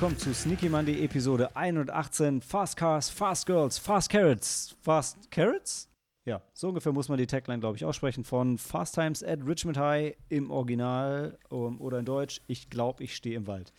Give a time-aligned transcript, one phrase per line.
[0.00, 2.40] Willkommen zu Sneaky Monday Episode 118.
[2.40, 4.74] Fast Cars, Fast Girls, Fast Carrots.
[4.80, 5.90] Fast Carrots?
[6.24, 9.76] Ja, so ungefähr muss man die Tagline, glaube ich, aussprechen von Fast Times at Richmond
[9.76, 12.40] High im Original um, oder in Deutsch.
[12.46, 13.74] Ich glaube, ich stehe im Wald.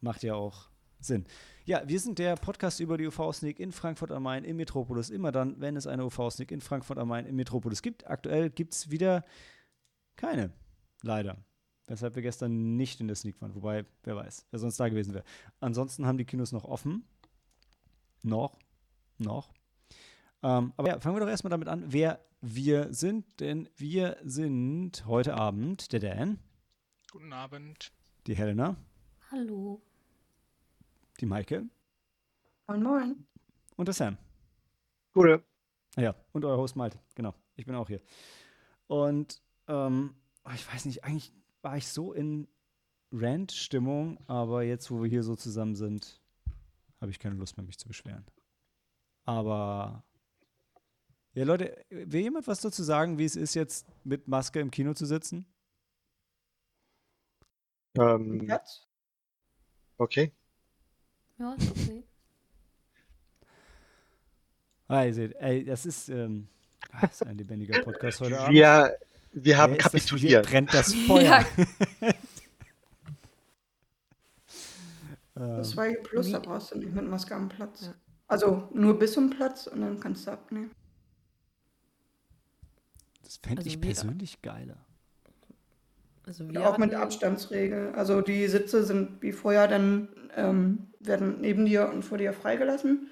[0.00, 1.26] Macht ja auch Sinn.
[1.64, 5.10] Ja, wir sind der Podcast über die UV-Sneak in Frankfurt am Main im Metropolis.
[5.10, 8.04] Immer dann, wenn es eine UV-Sneak in Frankfurt am Main im Metropolis gibt.
[8.08, 9.24] Aktuell gibt es wieder
[10.16, 10.50] keine.
[11.02, 11.36] Leider.
[11.86, 13.54] Weshalb wir gestern nicht in der Sneak waren.
[13.54, 15.24] Wobei, wer weiß, wer sonst da gewesen wäre.
[15.60, 17.04] Ansonsten haben die Kinos noch offen.
[18.22, 18.58] Noch.
[19.18, 19.52] Noch.
[20.42, 23.40] Ähm, aber ja, fangen wir doch erstmal damit an, wer wir sind.
[23.40, 26.38] Denn wir sind heute Abend der Dan.
[27.10, 27.92] Guten Abend.
[28.26, 28.76] Die Helena.
[29.30, 29.82] Hallo.
[31.20, 31.68] Die Maike.
[32.68, 33.26] Moin, moin.
[33.76, 34.16] Und der Sam.
[35.12, 35.42] Gute.
[35.96, 36.98] Ja, und euer Host Malte.
[37.14, 38.00] Genau, ich bin auch hier.
[38.86, 40.14] Und ähm,
[40.54, 41.32] ich weiß nicht, eigentlich
[41.62, 42.48] war ich so in
[43.12, 46.20] Rant-Stimmung, aber jetzt, wo wir hier so zusammen sind,
[47.00, 48.24] habe ich keine Lust mehr, mich zu beschweren.
[49.24, 50.04] Aber
[51.34, 54.92] ja, Leute, will jemand was dazu sagen, wie es ist, jetzt mit Maske im Kino
[54.92, 55.46] zu sitzen?
[57.96, 58.86] Ähm, Jetzt?
[59.98, 60.32] okay.
[61.38, 62.04] Ja, ist okay.
[64.88, 66.48] Ah, ihr seht, ey, das ist, ähm,
[66.90, 68.54] ah, das ist ein lebendiger Podcast heute Abend.
[68.54, 68.98] Wir,
[69.32, 69.92] wir haben ist das?
[69.92, 70.00] Hier
[70.42, 70.46] kapituliert.
[70.46, 71.22] brennt das Feuer.
[71.22, 71.44] Ja.
[75.34, 77.90] Ähm, Das 2G Plus, da brauchst du nicht mit Maske am Platz.
[78.26, 80.70] Also nur bis zum Platz und dann kannst du abnehmen.
[83.22, 84.76] das fände Also ich wir- persönlich geiler.
[86.24, 87.94] Also wir auch mit Abstandsregel.
[87.94, 93.08] Also die Sitze sind wie vorher, dann ähm, werden neben dir und vor dir freigelassen.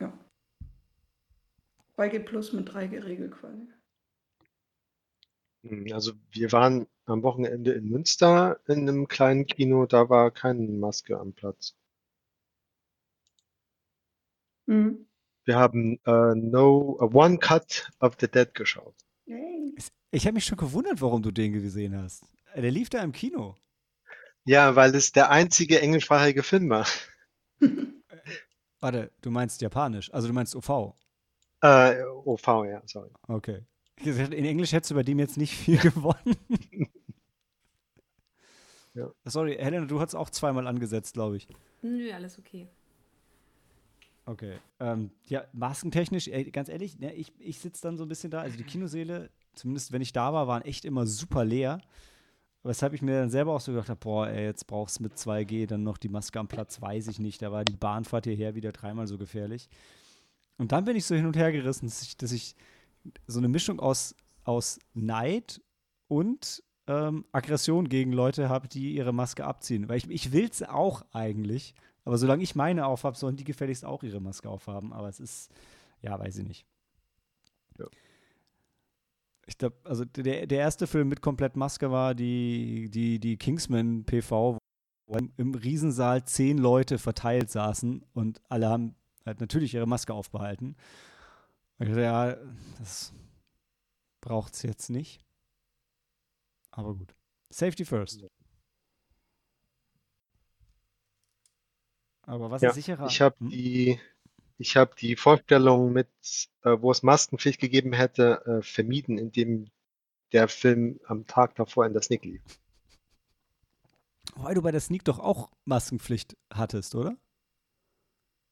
[0.00, 0.12] Ja.
[1.96, 3.66] 2G Plus mit 3G-Regel quasi.
[5.64, 10.68] Hm, Also wir waren am Wochenende in Münster in einem kleinen Kino, da war keine
[10.68, 11.74] Maske am Platz.
[14.66, 15.06] Mhm.
[15.44, 18.94] Wir haben äh, No uh, One Cut of the Dead geschaut.
[19.26, 19.74] Yay.
[20.10, 22.22] Ich habe mich schon gewundert, warum du den gesehen hast.
[22.54, 23.56] Äh, Der lief da im Kino.
[24.46, 26.86] Ja, weil es der einzige englischsprachige Film war.
[28.80, 30.94] Warte, du meinst japanisch, also du meinst OV.
[31.62, 33.10] Äh, OV, ja, sorry.
[33.28, 33.62] Okay.
[33.96, 36.36] In Englisch hättest du bei dem jetzt nicht viel gewonnen.
[38.94, 39.10] Ja.
[39.24, 41.48] Sorry, Helena, du hast auch zweimal angesetzt, glaube ich.
[41.82, 42.68] Nö, alles okay.
[44.26, 44.54] Okay.
[44.80, 48.40] Ähm, ja, maskentechnisch, ey, ganz ehrlich, ne, ich, ich sitze dann so ein bisschen da.
[48.40, 51.80] Also die Kinoseele, zumindest wenn ich da war, waren echt immer super leer.
[52.62, 55.14] Weshalb ich mir dann selber auch so gedacht habe, boah, ey, jetzt brauchst du mit
[55.16, 57.42] 2G dann noch die Maske am Platz, weiß ich nicht.
[57.42, 59.68] Da war die Bahnfahrt hierher wieder dreimal so gefährlich.
[60.56, 62.54] Und dann bin ich so hin und her gerissen, dass ich, dass ich
[63.26, 65.60] so eine Mischung aus, aus Neid
[66.08, 69.88] und ähm, Aggression gegen Leute habe, die ihre Maske abziehen.
[69.88, 71.74] Weil ich, ich will es auch eigentlich.
[72.04, 74.92] Aber solange ich meine aufhabe, sollen die gefälligst auch ihre Maske aufhaben.
[74.92, 75.50] Aber es ist,
[76.02, 76.66] ja, weiß ich nicht.
[77.78, 77.86] Ja.
[79.46, 84.04] Ich glaube, also der, der erste Film mit komplett Maske war die, die, die Kingsman
[84.04, 84.58] PV,
[85.06, 88.94] wo im, im Riesensaal zehn Leute verteilt saßen und alle haben
[89.26, 90.76] halt natürlich ihre Maske aufbehalten.
[91.84, 92.36] Und ich dachte, ja,
[92.78, 93.12] das
[94.20, 95.20] braucht es jetzt nicht.
[96.72, 97.14] Aber gut.
[97.50, 98.26] Safety first.
[102.26, 103.08] Aber was Ja, ist sicherer?
[103.08, 103.50] Ich habe Hm?
[103.50, 104.00] die,
[104.58, 106.08] ich habe die Vorstellung mit,
[106.64, 109.70] äh, wo es Maskenpflicht gegeben hätte, äh, vermieden, indem
[110.32, 112.42] der Film am Tag davor in der Sneak lief.
[114.36, 117.16] Wobei du bei der Sneak doch auch Maskenpflicht hattest, oder?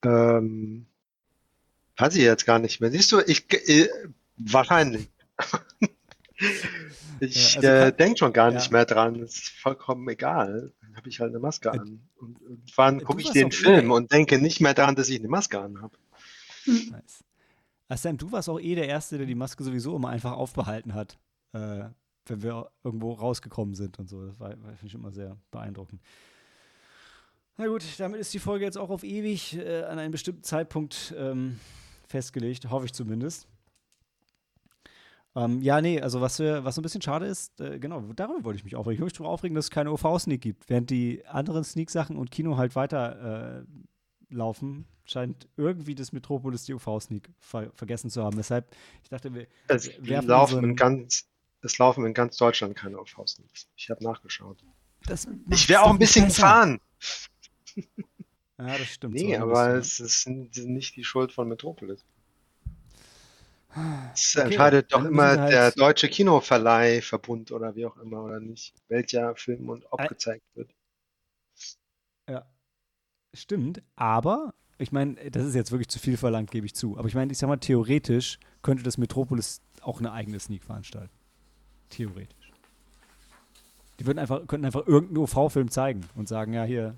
[0.04, 0.86] Ähm,
[2.02, 2.90] weiß ich jetzt gar nicht mehr.
[2.90, 3.88] Siehst du, ich äh,
[4.36, 5.08] wahrscheinlich.
[7.20, 8.58] Ich Ja, also äh, kann- denke schon gar ja.
[8.58, 9.20] nicht mehr dran.
[9.20, 10.72] Es ist vollkommen egal.
[10.80, 12.00] Dann habe ich halt eine Maske Äh, an.
[12.16, 15.28] Und du gucke ich den Film eh- und denke nicht mehr daran, dass ich eine
[15.28, 15.96] Maske an habe.
[16.66, 17.22] Nice.
[17.88, 20.94] Ah, Sam, du warst auch eh der Erste, der die Maske sowieso immer einfach aufbehalten
[20.94, 21.16] hat,
[21.52, 21.84] äh,
[22.26, 24.26] wenn wir irgendwo rausgekommen sind und so.
[24.26, 26.00] Das war, war finde ich immer sehr beeindruckend.
[27.56, 31.14] Na gut, damit ist die Folge jetzt auch auf ewig äh, an einen bestimmten Zeitpunkt
[31.16, 31.60] ähm,
[32.12, 33.48] festgelegt, hoffe ich zumindest.
[35.34, 38.44] Ähm, ja, nee, also was, wir, was so ein bisschen schade ist, äh, genau, darüber
[38.44, 38.96] wollte ich mich aufregen.
[38.96, 40.68] Ich wollte mich darüber aufregen, dass es keine OV-Sneak gibt.
[40.68, 43.64] Während die anderen Sneak-Sachen und Kino halt weiter äh,
[44.34, 48.36] laufen, scheint irgendwie das Metropolis die UV-Sneak ver vergessen zu haben.
[48.36, 48.70] Weshalb,
[49.02, 51.24] ich dachte, wir Es laufen unseren- in ganz,
[51.62, 53.68] es laufen in ganz Deutschland keine Aufhausniks.
[53.74, 54.62] Ich habe nachgeschaut.
[55.06, 56.42] das Ich wäre auch ein bisschen besser.
[56.42, 56.80] gefahren.
[58.64, 59.14] Ja, das stimmt.
[59.14, 62.04] Nee, so aber es ist nicht die Schuld von Metropolis.
[64.14, 68.74] Es Okay, entscheidet doch immer halt- der Deutsche Kinoverleihverbund oder wie auch immer oder nicht,
[68.88, 70.70] welcher Film und ob gezeigt wird.
[72.28, 72.44] Ja,
[73.34, 73.82] stimmt.
[73.96, 76.98] Aber, ich meine, das ist jetzt wirklich zu viel verlangt, gebe ich zu.
[76.98, 81.10] Aber ich meine, ich sag mal, theoretisch könnte das Metropolis auch eine eigene Sneak veranstalten.
[81.88, 82.52] Theoretisch.
[83.98, 86.96] Die würden einfach, könnten einfach irgendeinen OV-Film zeigen und sagen, ja, hier,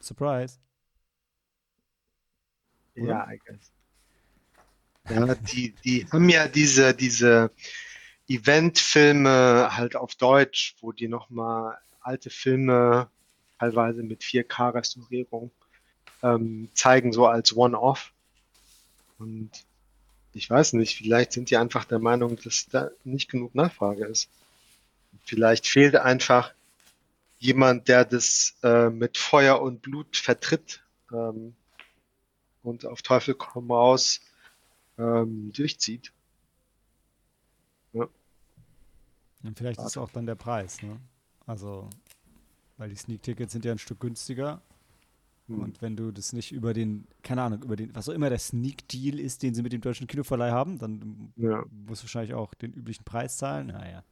[0.00, 0.58] Surprise.
[2.96, 3.06] Oder?
[3.06, 3.72] Ja, I guess.
[5.08, 7.50] Ja, die, die haben ja diese, diese
[8.28, 13.10] Eventfilme halt auf Deutsch, wo die nochmal alte Filme
[13.58, 15.50] teilweise mit 4K-Restaurierung
[16.22, 18.12] ähm, zeigen, so als One-Off.
[19.18, 19.50] Und
[20.32, 24.28] ich weiß nicht, vielleicht sind die einfach der Meinung, dass da nicht genug Nachfrage ist.
[25.24, 26.54] Vielleicht fehlt einfach
[27.40, 31.54] jemand, der das äh, mit Feuer und Blut vertritt ähm,
[32.62, 34.20] und auf Teufel komm raus
[34.98, 36.12] ähm, durchzieht.
[37.94, 38.06] Ja.
[39.42, 39.88] Und vielleicht Warte.
[39.88, 41.00] ist auch dann der Preis, ne?
[41.46, 41.88] Also,
[42.76, 44.60] weil die Sneak-Tickets sind ja ein Stück günstiger.
[45.48, 45.62] Hm.
[45.62, 48.38] Und wenn du das nicht über den, keine Ahnung, über den, was auch immer der
[48.38, 51.64] Sneak-Deal ist, den sie mit dem deutschen Kinoverleih haben, dann ja.
[51.70, 53.68] musst du wahrscheinlich auch den üblichen Preis zahlen.
[53.68, 54.04] Naja.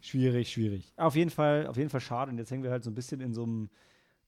[0.00, 0.92] Schwierig, schwierig.
[0.96, 2.30] Auf jeden Fall, auf jeden Fall schade.
[2.30, 3.70] Und jetzt hängen wir halt so ein bisschen in so einem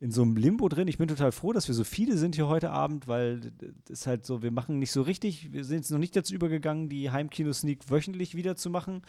[0.00, 0.86] in so einem Limbo drin.
[0.86, 3.52] Ich bin total froh, dass wir so viele sind hier heute Abend, weil
[3.90, 6.88] es halt so, wir machen nicht so richtig, wir sind jetzt noch nicht dazu übergegangen,
[6.88, 9.02] die Heimkino-Sneak wöchentlich wieder zu machen.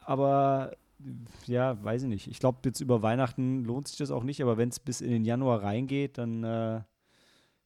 [0.00, 0.76] Aber
[1.46, 2.26] ja, weiß ich nicht.
[2.26, 5.10] Ich glaube, jetzt über Weihnachten lohnt sich das auch nicht, aber wenn es bis in
[5.10, 6.82] den Januar reingeht, dann, äh,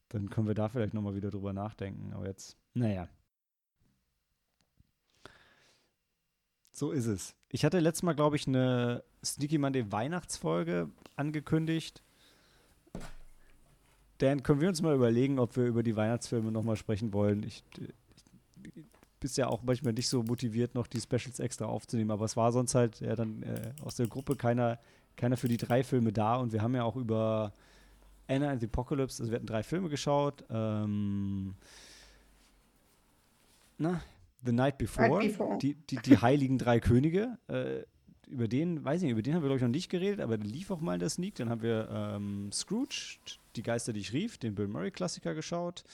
[0.08, 2.12] dann können wir da vielleicht nochmal wieder drüber nachdenken.
[2.12, 3.08] Aber jetzt, naja.
[6.72, 7.34] So ist es.
[7.50, 12.02] Ich hatte letztes Mal, glaube ich, eine Sneaky Monday Weihnachtsfolge angekündigt.
[14.18, 17.42] Dan, können wir uns mal überlegen, ob wir über die Weihnachtsfilme nochmal sprechen wollen?
[17.42, 18.84] Ich, ich
[19.20, 22.52] bist ja auch manchmal nicht so motiviert, noch die Specials extra aufzunehmen, aber es war
[22.52, 24.78] sonst halt ja, dann äh, aus der Gruppe keiner,
[25.16, 27.52] keiner für die drei Filme da und wir haben ja auch über
[28.28, 30.44] Anna and the Apocalypse, also wir hatten drei Filme geschaut.
[30.50, 31.54] Ähm,
[33.78, 34.00] na,
[34.44, 35.58] The Night Before, Night Before.
[35.58, 37.38] Die, die, die Heiligen Drei Könige.
[37.48, 37.82] Äh,
[38.28, 40.38] über den, weiß ich nicht, über den haben wir, glaube ich, noch nicht geredet, aber
[40.38, 41.34] der lief auch mal in der Sneak.
[41.34, 43.18] Dann haben wir ähm, Scrooge,
[43.56, 45.84] Die Geister, die ich rief, den Bill Murray-Klassiker geschaut.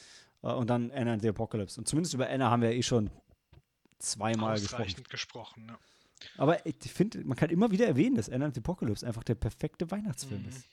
[0.43, 1.81] Äh, und dann Anna and the Apocalypse.
[1.81, 3.11] Und zumindest über Anna haben wir eh schon
[3.99, 5.05] zweimal gesprochen.
[5.09, 5.79] gesprochen ja.
[6.37, 9.35] Aber ich finde, man kann immer wieder erwähnen, dass Anna and the Apocalypse einfach der
[9.35, 10.49] perfekte Weihnachtsfilm mhm.
[10.49, 10.69] ist.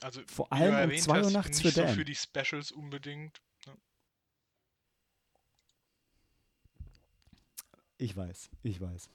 [0.00, 1.88] Also, vor allem um 2 Uhr nachts für Dan.
[1.88, 3.40] So für die Specials unbedingt.
[3.66, 3.76] Ne?
[7.98, 9.10] Ich weiß, ich weiß.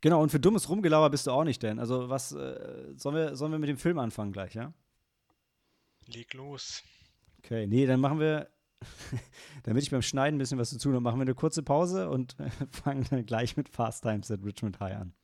[0.00, 1.78] Genau, und für dummes Rumgelauer bist du auch nicht, denn.
[1.78, 4.74] Also, was äh, sollen, wir, sollen wir mit dem Film anfangen gleich, ja?
[6.06, 6.82] Leg los.
[7.38, 8.50] Okay, nee, dann machen wir,
[9.62, 12.10] damit ich beim Schneiden ein bisschen was zu tun habe, machen wir eine kurze Pause
[12.10, 12.36] und
[12.70, 15.14] fangen dann gleich mit Fast Times at Richmond High an.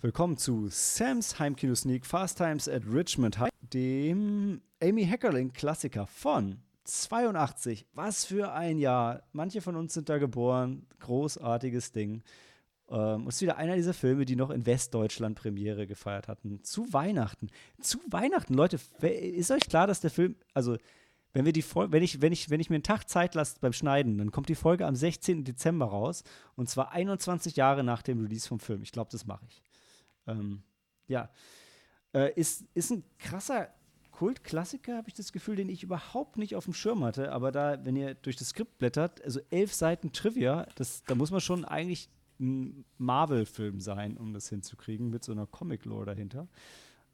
[0.00, 7.84] Willkommen zu Sam's Heimkino Sneak Fast Times at Richmond High dem Amy Heckerling-Klassiker von 82.
[7.94, 9.24] Was für ein Jahr.
[9.32, 10.86] Manche von uns sind da geboren.
[11.00, 12.22] Großartiges Ding.
[12.88, 16.62] Ähm, ist wieder einer dieser Filme, die noch in Westdeutschland Premiere gefeiert hatten.
[16.62, 17.50] Zu Weihnachten.
[17.80, 18.78] Zu Weihnachten, Leute.
[19.00, 20.76] Ist euch klar, dass der Film, also
[21.32, 23.56] wenn wir die Folge, wenn ich, wenn ich, wenn ich mir einen Tag Zeit lasse
[23.60, 25.42] beim Schneiden, dann kommt die Folge am 16.
[25.42, 26.22] Dezember raus.
[26.54, 28.82] Und zwar 21 Jahre nach dem Release vom Film.
[28.82, 29.60] Ich glaube, das mache ich.
[30.28, 30.62] Ähm,
[31.08, 31.28] ja.
[32.14, 33.68] Äh, ist, ist ein krasser
[34.12, 37.32] Kultklassiker, habe ich das Gefühl, den ich überhaupt nicht auf dem Schirm hatte.
[37.32, 41.30] Aber da, wenn ihr durch das Skript blättert, also elf Seiten Trivia, das, da muss
[41.30, 42.08] man schon eigentlich
[42.40, 46.48] ein Marvel-Film sein, um das hinzukriegen, mit so einer Comic-Lore dahinter.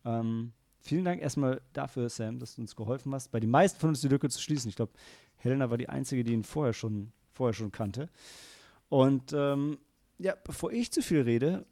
[0.05, 3.91] Ähm, vielen Dank erstmal dafür, Sam, dass du uns geholfen hast, bei den meisten von
[3.91, 4.69] uns die Lücke zu schließen.
[4.69, 4.93] Ich glaube,
[5.37, 8.09] Helena war die Einzige, die ihn vorher schon, vorher schon kannte.
[8.89, 9.79] Und ähm,
[10.19, 11.67] ja, bevor ich zu viel rede,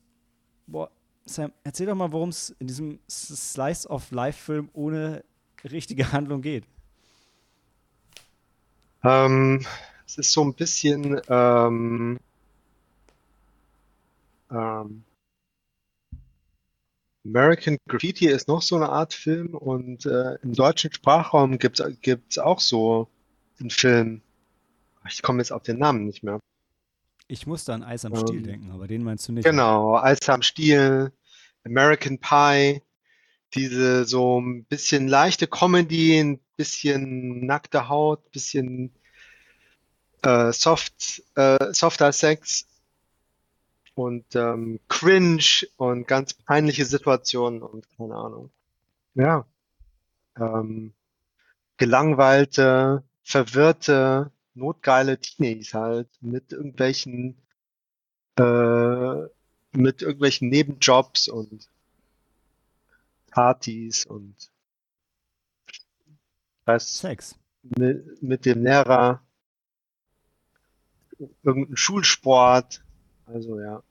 [0.67, 0.91] boah,
[1.25, 5.25] Sam, erzähl doch mal, worum es in diesem Slice of Life-Film ohne
[5.65, 6.65] richtige Handlung geht.
[9.05, 9.65] Ähm,
[10.07, 12.19] es ist so ein bisschen ähm,
[14.51, 15.05] ähm,
[17.25, 22.39] American Graffiti ist noch so eine Art Film und äh, im deutschen Sprachraum gibt es
[22.39, 23.09] auch so
[23.61, 24.23] einen Film.
[25.09, 26.41] Ich komme jetzt auf den Namen nicht mehr.
[27.33, 29.45] Ich musste an Eis am Stiel ähm, denken, aber den meinst du nicht.
[29.45, 31.13] Genau, Eis am Stiel,
[31.65, 32.83] American Pie,
[33.55, 38.95] diese so ein bisschen leichte Comedy, ein bisschen nackte Haut, ein bisschen
[40.21, 42.67] äh, soft, äh, softer Sex
[43.95, 48.51] und ähm, Cringe und ganz peinliche Situationen und keine Ahnung.
[49.15, 49.47] Ja.
[50.39, 50.93] Ähm,
[51.79, 57.37] gelangweilte, verwirrte notgeile Teenies halt mit irgendwelchen
[58.37, 59.23] äh,
[59.73, 61.69] mit irgendwelchen Nebenjobs und
[63.31, 64.51] Partys und
[66.65, 67.35] was Sex.
[67.63, 69.23] mit, mit dem Lehrer,
[71.43, 72.85] irgendein Schulsport.
[73.27, 73.83] Also ja,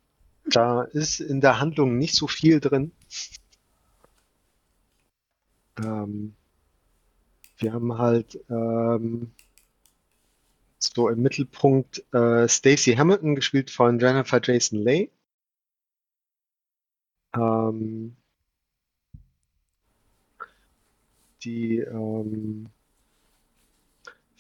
[0.46, 2.92] da ist in der Handlung nicht so viel drin.
[5.84, 6.36] Ähm,
[7.58, 9.32] wir haben halt ähm,
[10.84, 15.10] so im Mittelpunkt äh, Stacey Hamilton, gespielt von Jennifer Jason Leigh.
[17.36, 18.16] Ähm,
[21.44, 22.70] die ähm,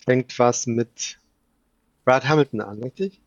[0.04, 1.20] fängt was mit
[2.06, 3.22] Brad Hamilton an, richtig?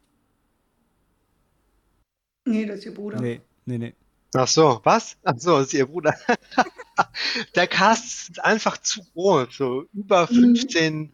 [2.46, 3.20] Nee, das ist ihr Bruder.
[3.20, 3.94] Nee, nee, nee.
[4.36, 5.16] Ach so, was?
[5.22, 6.14] Ach so, ist ihr Bruder.
[7.54, 10.56] Der Cast ist einfach zu groß, so über Mhm.
[10.56, 11.12] 15.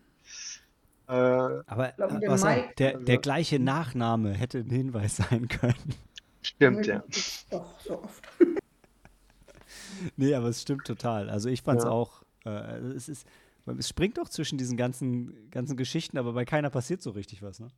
[1.11, 5.49] Äh, Aber äh, der was Mike- der, der Also- gleiche Nachname hätte ein Hinweis sein
[5.49, 5.95] können.
[6.43, 7.03] stimmt, ja.
[7.51, 8.23] Doch, so oft.
[10.17, 11.29] Nee, aber es stimmt total.
[11.29, 11.91] Also ich fand es Ja.
[11.91, 13.27] auch, äh, es ist,
[13.79, 17.61] es springt doch zwischen diesen ganzen, ganzen Geschichten, aber bei keiner passiert so richtig was,
[17.61, 17.69] ne?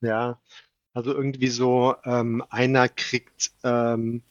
[0.00, 0.40] Ja,
[0.92, 4.22] also irgendwie so, ähm, einer kriegt ähm,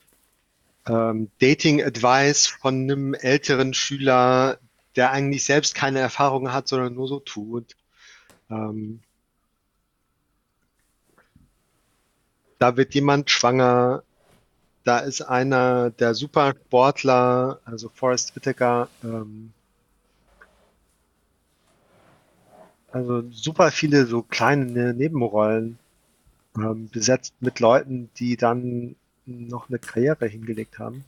[0.88, 4.60] ähm, Dating-Advice von einem älteren Schüler,
[4.98, 7.76] der eigentlich selbst keine Erfahrung hat, sondern nur so tut.
[8.50, 9.00] Ähm,
[12.60, 14.04] da wird jemand schwanger,
[14.84, 19.54] da ist einer der Supersportler, also Forrest Whitaker, ähm,
[22.92, 25.80] also super viele so kleine Nebenrollen
[26.56, 28.96] ähm, besetzt mit Leuten, die dann
[29.26, 31.04] noch eine Karriere hingelegt haben.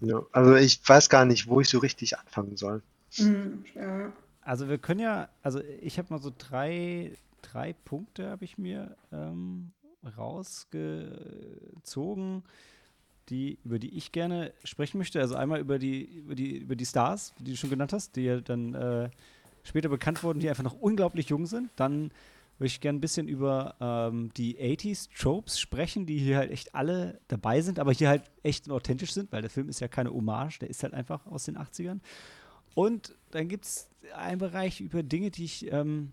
[0.00, 2.82] Ja, also ich weiß gar nicht, wo ich so richtig anfangen soll.
[3.18, 4.12] Mhm, ja.
[4.42, 8.96] Also wir können ja, also ich habe mal so drei, drei Punkte habe ich mir
[9.12, 9.72] ähm,
[10.16, 12.44] rausgezogen,
[13.28, 15.18] die, über die ich gerne sprechen möchte.
[15.20, 18.22] Also einmal über die, über die, über die Stars, die du schon genannt hast, die
[18.22, 19.10] ja dann äh,
[19.64, 21.70] später bekannt wurden, die einfach noch unglaublich jung sind.
[21.76, 22.12] Dann
[22.58, 26.74] würde ich gerne ein bisschen über ähm, die 80s Tropes sprechen, die hier halt echt
[26.74, 30.10] alle dabei sind, aber hier halt echt authentisch sind, weil der Film ist ja keine
[30.10, 32.00] Hommage, der ist halt einfach aus den 80ern.
[32.76, 36.12] Und dann gibt es einen Bereich über Dinge, die ich ähm,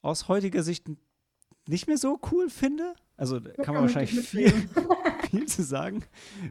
[0.00, 0.86] aus heutiger Sicht
[1.66, 2.94] nicht mehr so cool finde.
[3.18, 4.50] Also da kann man wahrscheinlich ich viel,
[5.30, 6.04] viel zu sagen.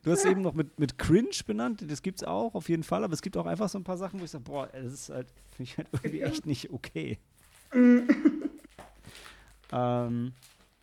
[0.03, 3.03] Du hast eben noch mit, mit Cringe benannt, das gibt es auch auf jeden Fall,
[3.03, 5.09] aber es gibt auch einfach so ein paar Sachen, wo ich sage, boah, das ist
[5.09, 7.17] halt, finde ich halt irgendwie echt nicht okay.
[7.73, 8.07] Mhm.
[9.69, 10.31] Ähm,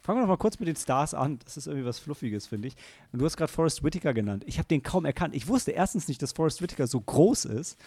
[0.02, 1.38] fangen wir noch mal kurz mit den Stars an.
[1.42, 2.76] Das ist irgendwie was Fluffiges, finde ich.
[3.12, 4.44] Und du hast gerade Forrest Whitaker genannt.
[4.46, 5.34] Ich habe den kaum erkannt.
[5.34, 7.78] Ich wusste erstens nicht, dass Forrest Whitaker so groß ist.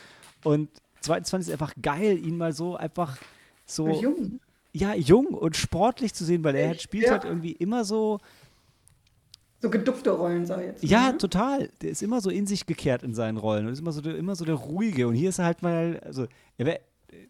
[0.48, 0.70] Und
[1.01, 3.18] zweitens fand ich es einfach geil, ihn mal so einfach
[3.66, 4.39] so Jung.
[4.74, 7.12] ja, jung und sportlich zu sehen, weil er halt spielt Ja.
[7.12, 8.20] halt irgendwie immer so,
[9.62, 10.84] So geduckte Rollen, sag ich jetzt.
[10.84, 11.18] ja, ne?
[11.18, 11.70] total.
[11.82, 14.16] Der ist immer so in sich gekehrt in seinen Rollen und ist immer so der,
[14.18, 15.08] immer so der ruhige.
[15.08, 16.27] Und hier ist er halt mal, also,
[16.58, 17.27] er wär, äh,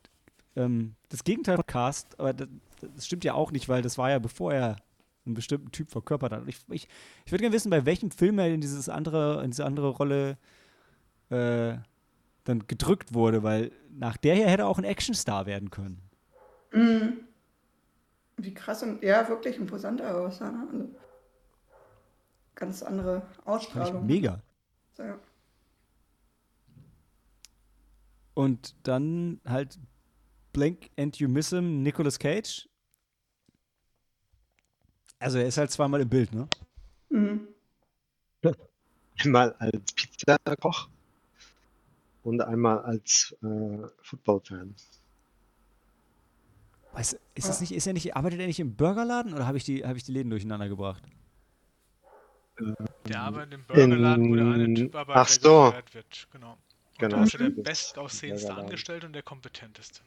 [0.57, 2.47] ähm, das Gegenteil von Cast, aber das,
[2.95, 4.75] das stimmt ja auch nicht, weil das war ja bevor er
[5.25, 6.41] einen bestimmten Typ verkörpert hat.
[6.41, 6.87] Und ich, ich,
[7.25, 10.37] ich würde gerne wissen, bei welchem Film er in dieses andere, in diese andere Rolle
[11.29, 11.75] äh,
[12.47, 16.01] dann gedrückt wurde, weil nach der hier hätte er auch ein Actionstar werden können.
[16.71, 17.27] Mhm.
[18.37, 20.51] Wie krass und ja, wirklich imposanter aussah.
[20.51, 20.67] Ne?
[20.71, 20.95] Also,
[22.55, 24.05] ganz andere Fand ich Ausstrahlung.
[24.05, 24.41] mega.
[24.95, 25.19] So, ja.
[28.33, 29.79] Und dann halt
[30.53, 32.69] Blank and You Miss Him, Nicolas Cage.
[35.19, 36.47] Also er ist halt zweimal im Bild, ne?
[37.09, 37.47] Mhm.
[39.19, 40.89] Einmal als Pizzakoch
[42.27, 44.75] und einmal als äh, Footballfan.
[46.91, 49.63] Weiß, ist das nicht, ist er nicht, arbeitet er nicht im Burgerladen oder habe ich
[49.63, 51.03] die, habe ich die Läden durcheinander gebracht?
[53.07, 55.93] Der arbeitet im Burgerladen, wo der eine In- Typ arbeitet, ach der so.
[55.93, 56.27] wird.
[56.33, 56.51] Genau.
[56.51, 56.57] Und
[56.99, 58.53] Genau, da ist er der bestaussehendste.
[58.55, 60.01] Angestellte und der kompetenteste.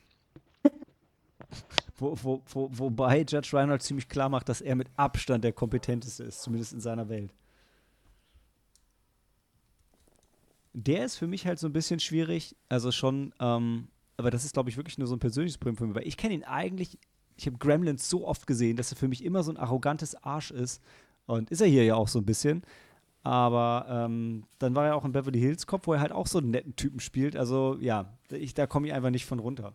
[1.96, 6.24] Wo, wo, wo, wobei Judge Reinhold ziemlich klar macht, dass er mit Abstand der kompetenteste
[6.24, 7.32] ist, zumindest in seiner Welt.
[10.72, 14.52] Der ist für mich halt so ein bisschen schwierig, also schon, ähm, aber das ist,
[14.52, 16.98] glaube ich, wirklich nur so ein persönliches Problem von mir, weil ich kenne ihn eigentlich,
[17.36, 20.50] ich habe Gremlins so oft gesehen, dass er für mich immer so ein arrogantes Arsch
[20.50, 20.82] ist
[21.26, 22.62] und ist er hier ja auch so ein bisschen.
[23.22, 26.38] Aber ähm, dann war er auch in Beverly Hills Cop, wo er halt auch so
[26.38, 27.36] einen netten Typen spielt.
[27.36, 29.74] Also ja, ich, da komme ich einfach nicht von runter.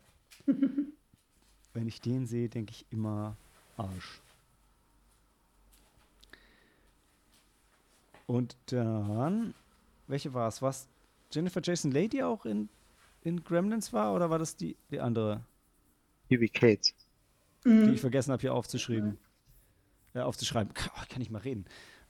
[1.73, 3.35] Wenn ich den sehe, denke ich immer
[3.77, 4.21] Arsch.
[8.27, 9.53] Und dann,
[10.07, 10.61] welche war es?
[10.61, 10.87] Was
[11.31, 12.69] Jennifer Jason Leigh, die auch in
[13.25, 15.43] in Gremlins war oder war das die, die andere,
[16.29, 16.93] Phoebe Cates.
[17.65, 17.93] die Mhm.
[17.93, 19.17] ich vergessen habe hier aufzuschreiben?
[20.13, 20.71] Ja, aufzuschreiben.
[20.95, 21.65] Oh, kann ich mal reden.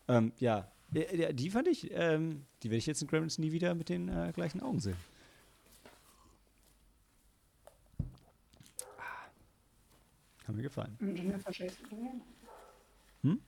[0.08, 0.70] Ähm, ja.
[0.92, 3.90] Ja, ja, die fand ich, ähm, die werde ich jetzt in Gremlins nie wieder mit
[3.90, 4.98] den äh, gleichen Augen sehen.
[9.00, 10.48] Ah.
[10.48, 10.96] Hat mir gefallen.
[11.00, 12.22] Und Jennifer Jason Leigh.
[13.22, 13.42] Hm?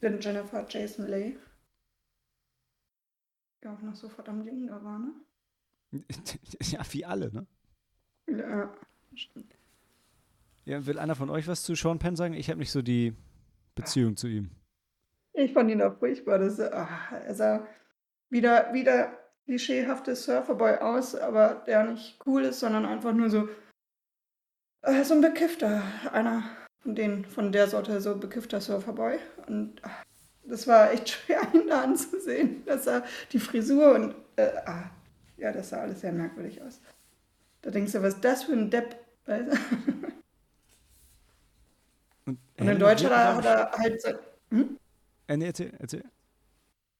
[0.00, 1.36] Den Jennifer Jason Leigh.
[3.64, 5.14] Die auch noch so verdammt jung da war, ne?
[6.60, 7.46] ja, wie alle, ne?
[8.26, 8.74] Ja,
[9.14, 9.56] stimmt.
[10.66, 12.34] Ja, will einer von euch was zu Sean Penn sagen?
[12.34, 13.14] Ich habe nicht so die
[13.74, 14.50] Beziehung zu ihm.
[15.32, 16.38] Ich fand ihn auch furchtbar.
[16.38, 16.88] Das, ah,
[17.24, 17.66] er sah
[18.28, 19.16] wieder, wieder
[19.46, 23.48] klischeehafte Surferboy aus, aber der nicht cool ist, sondern einfach nur so,
[24.82, 26.44] äh, so ein bekiffter, einer
[26.80, 29.18] von denen, von der Sorte, so bekiffter Surferboy.
[29.46, 30.02] Und ah,
[30.46, 32.62] das war echt schwer, ihn da anzusehen.
[32.66, 34.90] Das sah die Frisur und, äh, ah,
[35.36, 36.80] ja, das sah alles sehr merkwürdig aus.
[37.62, 38.96] Da denkst du, was ist das für ein Depp?
[39.26, 39.56] Weißt du?
[42.26, 44.18] Und, Und in Deutsch hat er, hat er halt.
[44.50, 44.78] Hm?
[45.26, 46.04] Äh, nee, erzähl, erzähl.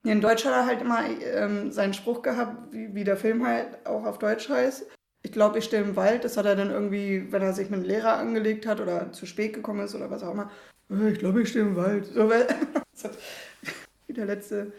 [0.03, 3.87] In Deutsch hat er halt immer ähm, seinen Spruch gehabt, wie, wie der Film halt
[3.87, 4.87] auch auf Deutsch heißt.
[5.23, 6.25] Ich glaube, ich stehe im Wald.
[6.25, 9.25] Das hat er dann irgendwie, wenn er sich mit einem Lehrer angelegt hat oder zu
[9.25, 10.51] spät gekommen ist oder was auch immer.
[10.91, 12.07] "Äh, Ich glaube, ich stehe im Wald.
[12.07, 12.47] So, weil,
[14.07, 14.73] wie der letzte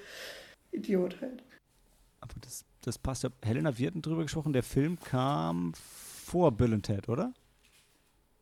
[0.72, 1.44] Idiot halt.
[2.22, 3.30] Aber das, das passt ja.
[3.44, 7.34] Helena, wir hatten drüber gesprochen, der Film kam vor Bill und Ted, oder?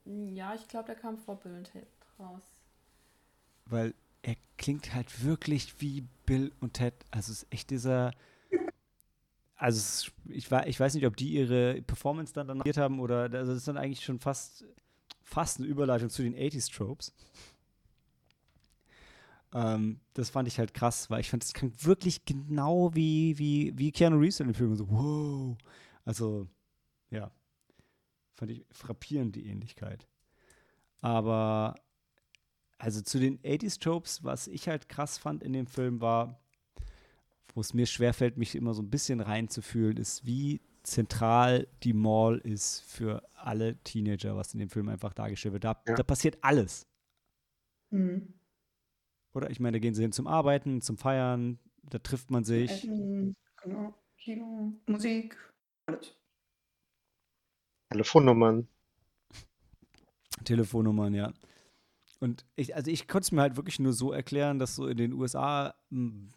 [0.06, 1.88] Ja, ich glaube, der kam vor Bill und Ted
[2.20, 2.42] raus.
[3.66, 6.94] Weil er klingt halt wirklich wie Bill und Ted.
[7.12, 8.12] Also es ist echt dieser.
[9.56, 13.22] Also es, ich, wei- ich weiß nicht, ob die ihre Performance dann danach haben oder
[13.32, 14.66] also das ist dann eigentlich schon fast,
[15.24, 17.14] fast eine Überleitung zu den 80s-Tropes.
[19.54, 23.78] Ähm, das fand ich halt krass, weil ich fand, es klingt wirklich genau wie, wie,
[23.78, 24.76] wie Keanu Reeves in dem Film.
[24.76, 25.58] So, wow.
[26.06, 26.48] Also,
[27.10, 27.32] ja.
[28.36, 30.08] Fand ich frappierend die Ähnlichkeit.
[31.02, 31.76] Aber
[32.80, 36.42] also zu den 80s Tropes, was ich halt krass fand in dem Film war,
[37.54, 42.40] wo es mir schwerfällt, mich immer so ein bisschen reinzufühlen, ist, wie zentral die Mall
[42.40, 45.64] ist für alle Teenager, was in dem Film einfach dargestellt wird.
[45.64, 45.96] Da, Ja.
[45.96, 46.88] da passiert alles.
[47.92, 48.34] Hm.
[49.34, 49.50] Oder?
[49.50, 52.72] Ich meine, da gehen sie hin zum Arbeiten, zum Feiern, da trifft man sich.
[52.72, 53.94] Essen, genau.
[54.18, 55.38] Kino, Musik,
[55.86, 56.16] alles.
[57.90, 58.68] Telefonnummern.
[60.46, 61.34] Telefonnummern, ja.
[62.20, 64.96] Und ich, also ich konnte es mir halt wirklich nur so erklären, dass so in
[64.98, 66.30] den USA m,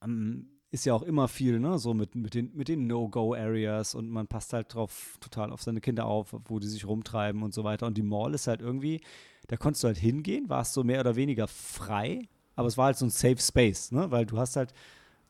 [0.00, 4.08] m, ist ja auch immer viel, ne, so mit, mit den, mit den No-Go-Areas und
[4.08, 7.62] man passt halt drauf total auf seine Kinder auf, wo die sich rumtreiben und so
[7.62, 7.86] weiter.
[7.86, 9.02] Und die Mall ist halt irgendwie,
[9.48, 12.96] da konntest du halt hingehen, warst so mehr oder weniger frei, aber es war halt
[12.96, 14.72] so ein Safe Space, ne, weil du hast halt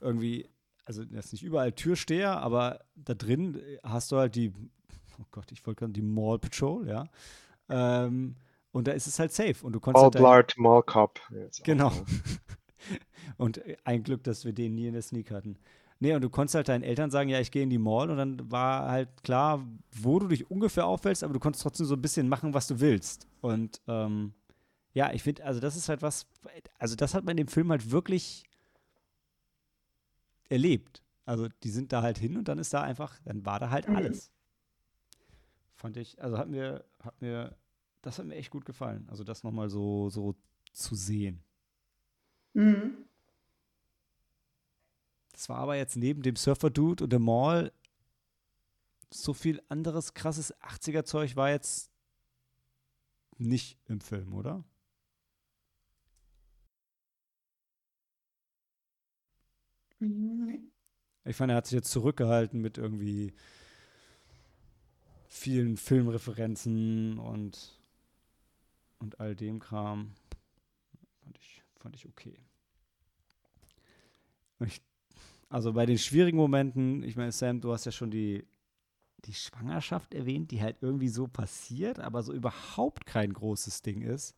[0.01, 0.49] irgendwie,
[0.85, 4.53] also ist nicht überall Türsteher, aber da drin hast du halt die,
[5.19, 7.09] oh Gott, ich wollte gerade die Mall Patrol, ja.
[7.69, 8.37] Ähm,
[8.71, 11.21] und da ist es halt safe und du konntest All halt Blart Mall Cop.
[11.65, 11.91] Genau.
[13.37, 15.57] und äh, ein Glück, dass wir den nie in der Sneak hatten.
[16.01, 18.17] Nee, und du konntest halt deinen Eltern sagen, ja, ich gehe in die Mall und
[18.17, 22.03] dann war halt klar, wo du dich ungefähr aufhältst, aber du konntest trotzdem so ein
[22.03, 23.29] bisschen machen, was du willst.
[23.41, 24.35] Und ähm,
[24.95, 26.27] ja, ich finde, also das ist halt was,
[26.79, 28.43] also das hat man in dem Film halt wirklich
[30.49, 31.03] erlebt.
[31.25, 33.89] Also die sind da halt hin und dann ist da einfach, dann war da halt
[33.89, 33.97] Mhm.
[33.97, 34.33] alles.
[35.77, 37.57] Fand ich, also hat mir, hat mir,
[38.03, 39.07] das hat mir echt gut gefallen.
[39.09, 40.35] Also das nochmal so, so
[40.73, 41.43] zu sehen.
[42.55, 43.07] Mhm.
[45.33, 47.73] Das war aber jetzt neben dem Surfer-Dude und der Mall
[49.11, 51.91] so viel anderes krasses 80er-Zeug war jetzt
[53.39, 54.65] nicht im Film, oder?
[59.99, 60.61] Nee.
[61.25, 63.33] Ich fand, er hat sich jetzt zurückgehalten mit irgendwie
[65.29, 67.79] vielen Filmreferenzen und,
[68.99, 70.15] und all dem Kram.
[71.83, 72.39] Fand ich, okay.
[74.65, 74.81] Ich,
[75.49, 78.47] also bei den schwierigen Momenten, ich meine, Sam, du hast ja schon die,
[79.25, 84.37] die Schwangerschaft erwähnt, die halt irgendwie so passiert, aber so überhaupt kein großes Ding ist.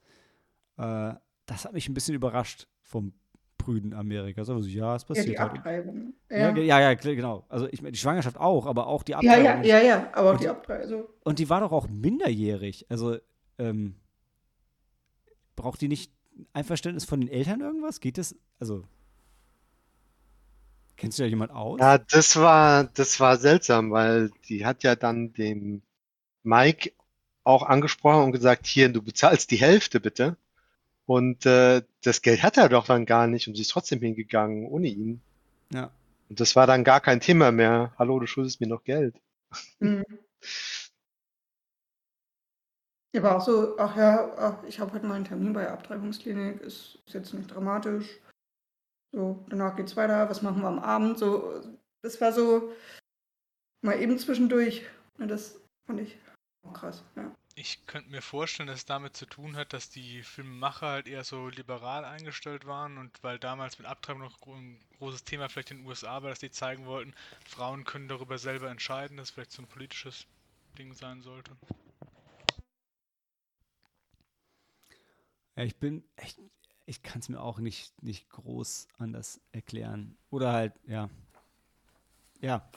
[0.79, 1.13] Äh,
[1.45, 3.13] das hat mich ein bisschen überrascht vom
[3.59, 4.43] prüden Amerika.
[4.45, 5.53] So, ja, es Ja, passiert die halt.
[5.53, 6.15] Abtreibung.
[6.31, 7.45] Ja, Ja, ja, ja, genau.
[7.51, 9.65] Also ich meine, die Schwangerschaft auch, aber auch die ja, Abtreibung.
[9.65, 10.83] ja, ja, ja, aber auch Und die die- Abtreibung.
[10.83, 12.87] Also, Und die war doch auch minderjährig.
[12.89, 13.19] Also,
[13.59, 13.97] ähm,
[15.57, 16.11] braucht die nicht
[16.53, 18.01] Einverständnis von den Eltern irgendwas?
[18.01, 18.35] Geht das?
[18.59, 18.85] Also,
[20.97, 21.81] kennst du da jemand aus?
[21.81, 25.83] Ja, das war, das war seltsam, weil die hat ja dann dem
[26.43, 26.93] Mike
[27.45, 30.37] auch angesprochen und gesagt, hier, du bezahlst die Hälfte bitte.
[31.07, 34.67] Und äh, das Geld hat er doch dann gar nicht und sie ist trotzdem hingegangen
[34.67, 35.21] ohne ihn.
[35.71, 35.91] Ja.
[36.31, 37.93] Und das war dann gar kein Thema mehr.
[37.99, 39.15] Hallo, du schuldest mir noch Geld.
[39.81, 40.05] Mhm.
[43.15, 45.73] Ja, aber auch so, ach ja, ach, ich habe heute mal einen Termin bei der
[45.73, 48.19] Abtreibungsklinik, ist, ist jetzt nicht dramatisch.
[49.13, 51.17] So, danach geht's weiter, was machen wir am Abend?
[51.17, 51.63] So,
[52.03, 52.73] das war so
[53.83, 54.83] mal eben zwischendurch.
[55.21, 56.19] Ja, das fand ich
[56.67, 57.33] auch krass, ja.
[57.55, 61.23] Ich könnte mir vorstellen, dass es damit zu tun hat, dass die Filmemacher halt eher
[61.23, 65.79] so liberal eingestellt waren und weil damals mit Abtreibung noch ein großes Thema vielleicht in
[65.79, 67.15] den USA war, dass die zeigen wollten,
[67.47, 70.27] Frauen können darüber selber entscheiden, dass vielleicht so ein politisches
[70.77, 71.53] Ding sein sollte.
[75.57, 76.39] Ja, ich bin echt,
[76.87, 80.17] ich kann es mir auch nicht, nicht groß anders erklären.
[80.31, 81.09] Oder halt, ja.
[82.41, 82.69] Ja.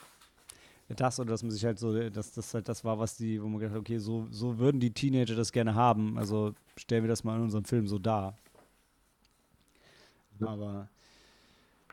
[0.88, 3.46] Das oder dass man sich halt so, dass das halt das war, was die, wo
[3.48, 6.16] man gedacht hat, okay, so, so würden die Teenager das gerne haben.
[6.18, 8.38] Also stellen wir das mal in unserem Film so dar.
[10.40, 10.88] Aber,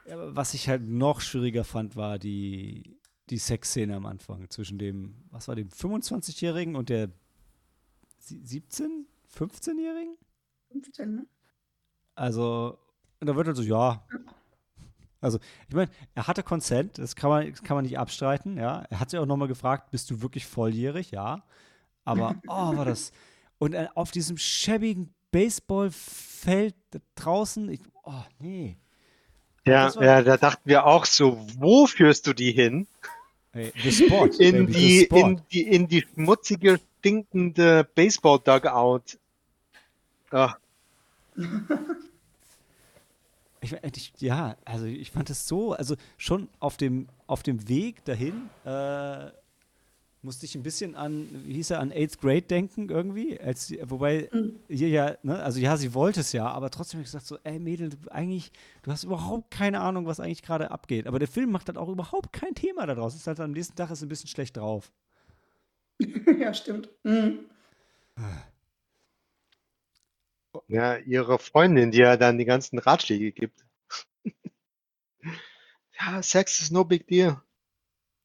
[0.08, 2.98] ja, was ich halt noch schwieriger fand, war die,
[3.30, 7.10] die Sexszene am Anfang zwischen dem, was war dem 25-Jährigen und der
[8.20, 10.16] sie- 17, 15-Jährigen?
[10.72, 11.26] 15, ne?
[12.16, 12.78] Also,
[13.20, 14.06] und da wird halt so, ja.
[15.22, 18.86] Also, ich meine, er hatte Consent, das kann man, das kann man nicht abstreiten, ja.
[18.90, 21.12] Er hat sich auch nochmal gefragt, bist du wirklich volljährig?
[21.12, 21.44] Ja.
[22.04, 23.12] Aber, oh, war das.
[23.58, 28.78] Und äh, auf diesem schäbigen Baseballfeld da draußen, ich, oh, nee.
[29.66, 32.88] Ja, ja, da dachten wir auch so, wo führst du die hin?
[33.52, 39.18] Ey, the Spot, In baby, die, in die, in die schmutzige, stinkende Baseball-Dugout.
[40.32, 40.58] Ach,
[43.62, 48.06] Ich, ich, ja, also ich fand es so, also schon auf dem, auf dem Weg
[48.06, 49.32] dahin äh,
[50.22, 53.80] musste ich ein bisschen an, wie hieß er, an Eighth Grade denken irgendwie, als, sie-
[53.90, 54.60] wobei Mhm.
[54.70, 57.40] hier ja, ne, also ja, sie wollte es ja, aber trotzdem habe ich gesagt so,
[57.44, 58.52] ey Mädel, du, eigentlich,
[58.84, 61.08] du hast überhaupt keine Ahnung, was eigentlich gerade abgeht.
[61.08, 63.16] Aber der Film macht halt auch überhaupt kein Thema daraus.
[63.16, 64.92] Ist halt am nächsten Tag ist ein bisschen schlecht drauf.
[66.40, 66.90] ja, stimmt.
[67.04, 67.40] Mhm.
[70.68, 73.66] Ja, ihre Freundin, die ja dann die ganzen Ratschläge gibt.
[75.98, 77.42] Ja, Sex is no big deal.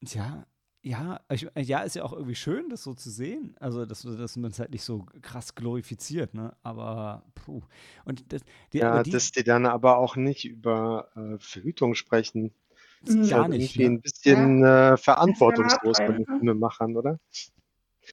[0.03, 0.45] Ja,
[0.83, 3.55] ja, ich, ja, ist ja auch irgendwie schön, das so zu sehen.
[3.61, 6.57] Also, dass, dass man es halt nicht so krass glorifiziert, ne?
[6.62, 7.62] Aber, puh.
[8.07, 11.95] Und das, die, Ja, aber die, dass die dann aber auch nicht über äh, Verhütung
[11.95, 12.55] sprechen.
[13.03, 13.95] Das ist gar halt nicht, irgendwie ne?
[13.95, 16.38] ein bisschen äh, verantwortungslos Ja, von den ne?
[16.38, 17.21] Filmemachern, oder?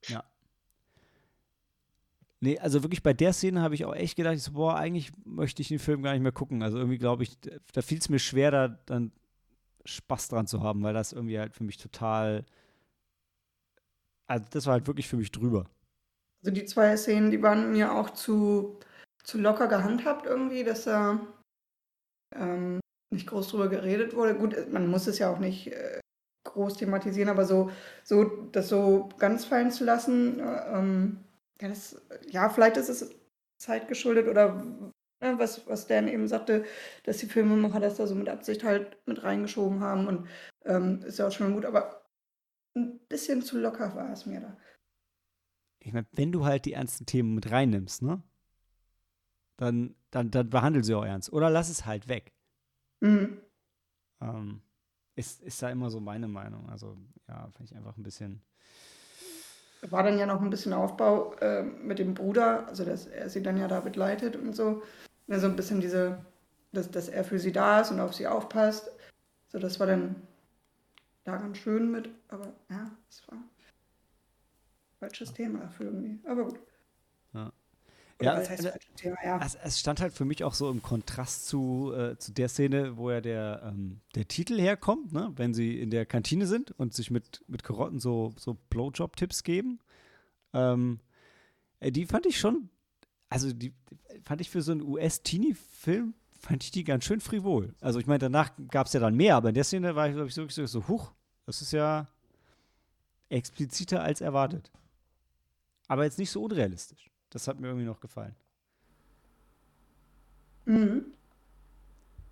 [0.07, 0.23] Ja.
[2.39, 5.61] Nee, also wirklich bei der Szene habe ich auch echt gedacht, so, boah, eigentlich möchte
[5.61, 6.61] ich den Film gar nicht mehr gucken.
[6.61, 7.37] Also irgendwie glaube ich,
[7.73, 9.11] da fiel es mir schwer, da dann
[9.85, 12.45] Spaß dran zu haben, weil das irgendwie halt für mich total,
[14.27, 15.65] also das war halt wirklich für mich drüber.
[16.43, 18.79] Also die zwei Szenen, die waren mir auch zu,
[19.23, 21.19] zu locker gehandhabt irgendwie, dass da
[22.35, 22.79] ähm,
[23.11, 24.35] nicht groß drüber geredet wurde.
[24.35, 25.99] Gut, man muss es ja auch nicht äh,
[26.43, 27.71] groß thematisieren, aber so,
[28.03, 31.23] so das so ganz fallen zu lassen, äh, ähm,
[31.61, 33.15] ja, das, ja, vielleicht ist es
[33.57, 34.63] Zeit geschuldet oder
[35.19, 36.65] äh, was, was Dan eben sagte,
[37.03, 40.27] dass die Filmemacher das da so mit Absicht halt mit reingeschoben haben und
[40.65, 42.05] ähm, ist ja auch schon mal gut, aber
[42.75, 44.57] ein bisschen zu locker war es mir da.
[45.79, 48.21] Ich meine, wenn du halt die ernsten Themen mit reinnimmst, ne?
[49.57, 51.33] Dann, dann, dann behandel sie auch ernst.
[51.33, 52.33] Oder lass es halt weg.
[52.99, 53.41] Mhm.
[54.21, 54.61] Ähm,
[55.15, 56.69] ist, ist da immer so meine Meinung.
[56.69, 58.43] Also, ja, fand ich einfach ein bisschen.
[59.81, 63.43] War dann ja noch ein bisschen Aufbau äh, mit dem Bruder, also dass er sie
[63.43, 64.83] dann ja da begleitet und so.
[65.27, 66.17] Ja, so ein bisschen diese,
[66.71, 68.91] dass, dass er für sie da ist und auf sie aufpasst.
[69.49, 70.15] So, das war dann
[71.23, 73.37] da ganz schön mit, aber ja, es war
[74.99, 76.19] falsches Thema dafür irgendwie.
[76.27, 76.59] Aber gut.
[78.21, 78.33] Ja.
[78.33, 79.15] Oder Ja, was heißt äh?
[79.23, 79.39] Ja.
[79.45, 82.97] Es, es stand halt für mich auch so im Kontrast zu, äh, zu der Szene,
[82.97, 85.31] wo ja der, ähm, der Titel herkommt, ne?
[85.35, 89.79] wenn sie in der Kantine sind und sich mit, mit Karotten so, so Blowjob-Tipps geben.
[90.53, 90.99] Ähm,
[91.79, 92.69] äh, die fand ich schon,
[93.29, 93.75] also die, die
[94.23, 97.75] fand ich für so einen US-Teenie-Film, fand ich die ganz schön frivol.
[97.81, 100.15] Also ich meine, danach gab es ja dann mehr, aber in der Szene war ich,
[100.15, 101.11] glaube ich, so, so, so, huch,
[101.45, 102.07] das ist ja
[103.29, 104.71] expliziter als erwartet.
[105.87, 107.09] Aber jetzt nicht so unrealistisch.
[107.29, 108.35] Das hat mir irgendwie noch gefallen.
[110.65, 111.05] Mhm.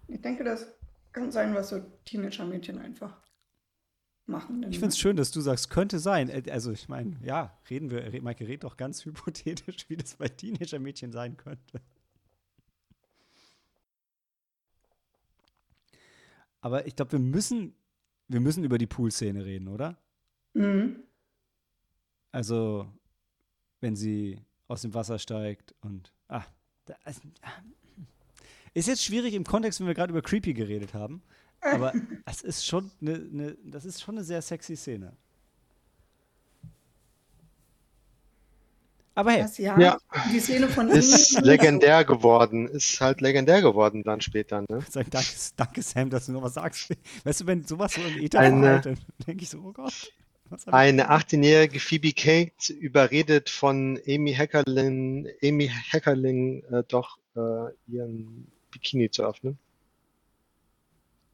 [0.07, 0.67] Ich denke, das
[1.11, 3.17] kann sein, was so Teenager-Mädchen einfach
[4.25, 4.63] machen.
[4.63, 6.29] Ich finde es schön, dass du sagst, könnte sein.
[6.29, 10.27] Äh, Also ich meine, ja, reden wir, Maike redet doch ganz hypothetisch, wie das bei
[10.27, 11.81] Teenager-Mädchen sein könnte.
[16.61, 17.75] Aber ich glaube, wir müssen,
[18.27, 19.97] wir müssen über die Pool-Szene reden, oder?
[20.53, 21.03] Mhm.
[22.31, 22.91] Also,
[23.81, 26.11] wenn sie aus dem Wasser steigt und.
[26.27, 26.43] Ah,
[26.85, 27.49] da, also, ah,
[28.73, 31.21] ist jetzt schwierig im Kontext, wenn wir gerade über Creepy geredet haben.
[31.61, 31.93] Aber
[32.25, 35.13] es ist schon eine, eine, das ist schon eine sehr sexy Szene.
[39.17, 39.97] Aber hey, Was, ja, Ja.
[40.31, 42.67] die Szene von Ist legendär geworden.
[42.67, 44.79] Ist halt legendär geworden dann später, ne?
[44.89, 46.89] sag, danke, danke Sam, dass du noch was sagst.
[47.23, 50.11] Weißt du, wenn sowas so im Ether verhallt, dann denke ich so, oh Gott.
[50.67, 51.27] Eine gemacht?
[51.27, 59.23] 18-jährige Phoebe Cates überredet von Amy Heckerling, Amy Heckerling äh, doch äh, ihren Bikini zu
[59.23, 59.57] öffnen.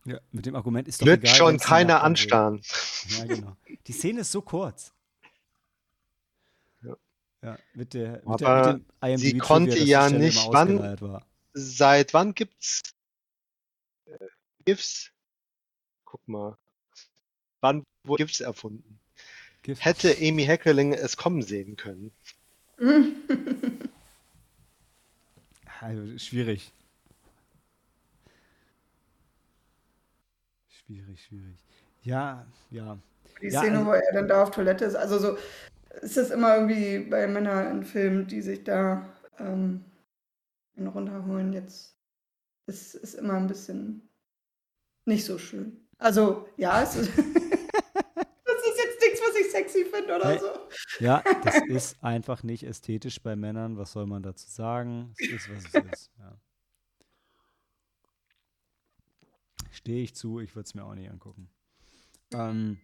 [0.06, 2.62] Ja, mit dem Argument ist doch Wird egal, schon keiner anstarren.
[3.10, 3.56] Ja, genau.
[3.86, 4.94] Die Szene ist so kurz.
[6.84, 6.98] Ja.
[7.44, 11.22] Ja, mit, der, mit, Aber der, mit sie konnte ja nicht- wann-.
[11.54, 12.82] Seit wann gibt's
[14.06, 14.18] äh,
[14.66, 15.12] GIFs?
[16.06, 16.58] Guck mal.
[17.60, 19.01] Wann wurde GIFs erfunden?
[19.64, 19.86] Gift.
[19.86, 22.12] Hätte Amy Heckerling es kommen sehen können?
[25.80, 26.72] Also, schwierig.
[30.70, 31.58] Schwierig, schwierig.
[32.04, 33.00] Ja, ja.
[33.42, 34.96] Die Ja, Szene, also- wo er dann da auf Toilette ist.
[34.96, 35.38] Also so
[36.02, 39.84] ist es immer irgendwie bei Männern in Filmen, die sich da ähm,
[40.78, 41.52] einen runterholen.
[41.54, 41.96] Jetzt
[42.68, 44.08] ist ist immer ein bisschen
[45.06, 45.78] nicht so schön.
[45.98, 47.26] Also ja, es ist, das
[50.02, 50.40] finde oder Hey.
[50.40, 51.04] so.
[51.04, 53.78] Ja, das ist einfach nicht ästhetisch bei Männern.
[53.78, 55.14] Was soll man dazu sagen?
[55.18, 56.12] Es ist, was es ist.
[56.20, 56.38] Ja.
[59.72, 61.50] Stehe ich zu, ich würde es mir auch nicht angucken.
[62.34, 62.78] Ähm,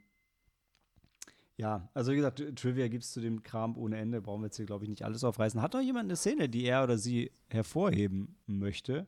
[1.58, 4.22] ja, also wie gesagt, Trivia gibt es zu dem Kram ohne Ende.
[4.22, 5.62] Brauchen wir jetzt hier, glaube ich, nicht alles aufreißen.
[5.62, 9.08] Hat noch jemand eine Szene, die er oder sie hervorheben möchte?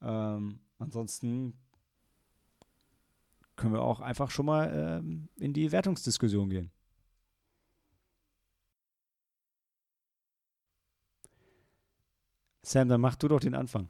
[0.00, 1.54] Ähm, ansonsten
[3.56, 6.70] können wir auch einfach schon mal ähm, in die Wertungsdiskussion gehen.
[12.70, 13.88] Sam, dann mach du doch den Anfang.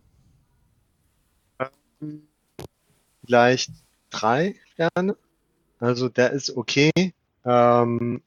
[3.23, 3.71] Vielleicht
[4.09, 5.19] drei Sterne.
[5.79, 6.91] Also der ist okay.
[7.45, 8.23] Ähm,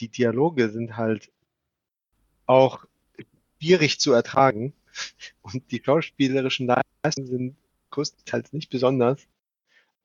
[0.00, 1.30] die Dialoge sind halt
[2.46, 2.84] auch
[3.58, 4.72] schwierig zu ertragen.
[5.42, 7.56] Und die schauspielerischen Leistungen sind
[7.90, 9.20] größtenteils nicht besonders.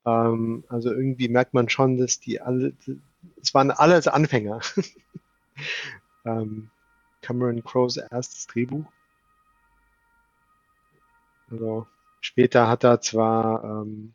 [0.05, 2.73] Ähm, also irgendwie merkt man schon, dass die alle,
[3.41, 4.61] es waren alles Anfänger.
[6.25, 6.69] ähm,
[7.21, 8.85] Cameron Crowes erstes Drehbuch.
[11.49, 11.87] Also
[12.21, 14.13] später hat er zwar ähm,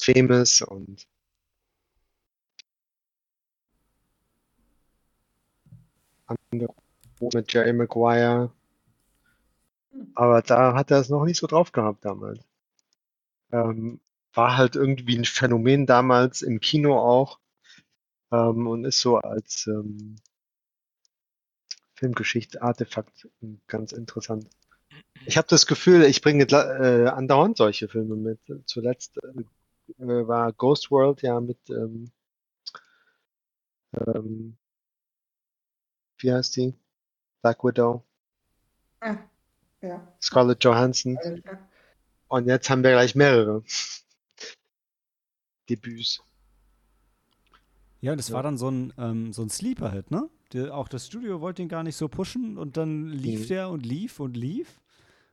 [0.00, 1.06] Famous und
[6.26, 6.74] andere
[7.20, 8.52] mit Jerry Maguire.
[10.14, 12.40] Aber da hat er es noch nicht so drauf gehabt damals.
[13.52, 14.00] Ähm,
[14.32, 17.40] war halt irgendwie ein Phänomen damals im Kino auch
[18.32, 20.16] ähm, und ist so als ähm,
[22.00, 23.28] Filmgeschichte, Artefakt
[23.66, 24.46] ganz interessant.
[25.26, 28.40] Ich habe das Gefühl, ich bringe äh, andauernd solche Filme mit.
[28.64, 29.44] Zuletzt äh,
[29.98, 32.10] war Ghost World ja mit ähm,
[33.92, 34.56] ähm,
[36.18, 36.74] wie heißt die?
[37.42, 38.02] Black Widow,
[39.00, 39.16] Ah,
[39.82, 40.06] ja.
[40.22, 41.18] Scarlett Johansson.
[41.22, 41.68] Ja.
[42.28, 43.62] Und jetzt haben wir gleich mehrere
[45.68, 46.22] Debüts.
[48.00, 48.36] Ja, und es Ja.
[48.36, 50.30] war dann so ein, ähm, so ein Sleeper-Hit, ne?
[50.52, 53.48] Der, auch das Studio wollte ihn gar nicht so pushen und dann lief Mhm.
[53.48, 54.80] der und lief und lief.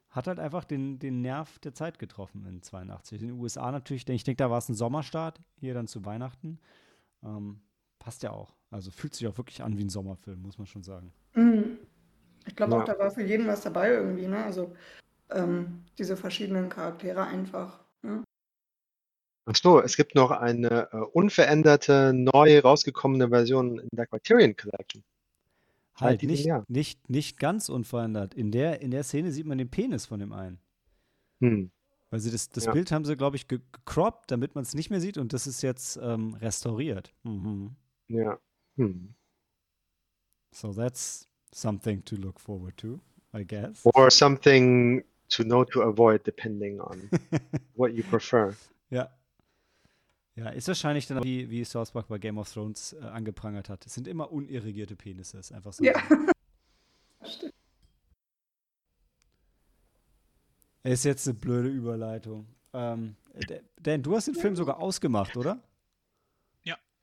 [0.10, 3.22] Hat halt einfach den, den Nerv der Zeit getroffen in 82.
[3.22, 6.06] In den USA natürlich, denn ich denke, da war es ein Sommerstart, hier dann zu
[6.06, 6.60] Weihnachten.
[7.24, 7.60] Ähm,
[8.00, 8.56] passt ja auch.
[8.72, 11.12] Also fühlt sich auch wirklich an wie ein Sommerfilm, muss man schon sagen.
[11.36, 11.78] Mhm.
[12.46, 12.80] Ich glaube Ja.
[12.82, 14.44] auch, da war für jeden was dabei irgendwie, ne?
[14.44, 14.74] Also
[15.32, 17.80] ähm, diese verschiedenen Charaktere einfach.
[19.50, 25.04] Ach so, es gibt noch eine äh, unveränderte, neu rausgekommene Version in der Criterion Collection.
[25.94, 26.66] Seit Halt diesem nicht, Jahr.
[26.68, 28.34] nicht, nicht ganz unverändert.
[28.34, 30.60] In der, in der Szene sieht man den Penis von dem einen.
[31.40, 31.72] Hm.
[32.10, 32.74] Weil sie das, das Ja.
[32.74, 35.48] Bild haben sie, glaube ich, ge- gecroppt, damit man es nicht mehr sieht und das
[35.48, 37.14] ist jetzt ähm, restauriert.
[37.24, 37.76] Mhm.
[38.10, 38.38] Ja.
[38.76, 39.14] Hm.
[40.54, 43.00] So that's something to look forward to,
[43.34, 43.86] I guess.
[43.96, 47.10] Or something to know to avoid, depending on
[47.76, 48.54] what you prefer.
[48.90, 49.10] Ja.
[50.38, 53.86] Ja, ist wahrscheinlich dann, wie, wie South Park bei Game of Thrones äh, angeprangert hat.
[53.86, 55.40] Es sind immer unirrigierte Penisse.
[55.40, 55.84] Ist einfach so.
[55.84, 55.94] Ja.
[57.26, 57.54] Stimmt.
[60.84, 62.48] Ist jetzt eine blöde Überleitung.
[62.74, 63.16] Ähm,
[63.82, 65.62] Dan, du hast den Film sogar ausgemacht, oder?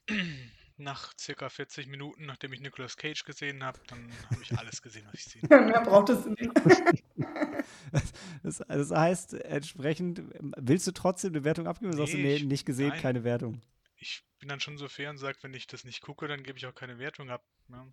[0.77, 5.07] Nach circa 40 Minuten, nachdem ich Nicolas Cage gesehen habe, dann habe ich alles gesehen,
[5.07, 6.51] was ich sehen Mehr braucht es nicht.
[8.43, 11.89] Das, das heißt, entsprechend, ähm, willst du trotzdem eine Wertung abgeben?
[11.91, 13.01] oder sagst du, Nee, nee, ich- nicht gesehen, nein.
[13.01, 13.61] keine Wertung.
[13.97, 16.59] Ich bin dann schon so fair und sage, wenn ich das nicht gucke, dann gebe
[16.59, 17.43] ich auch keine Wertung ab.
[17.71, 17.87] Ja,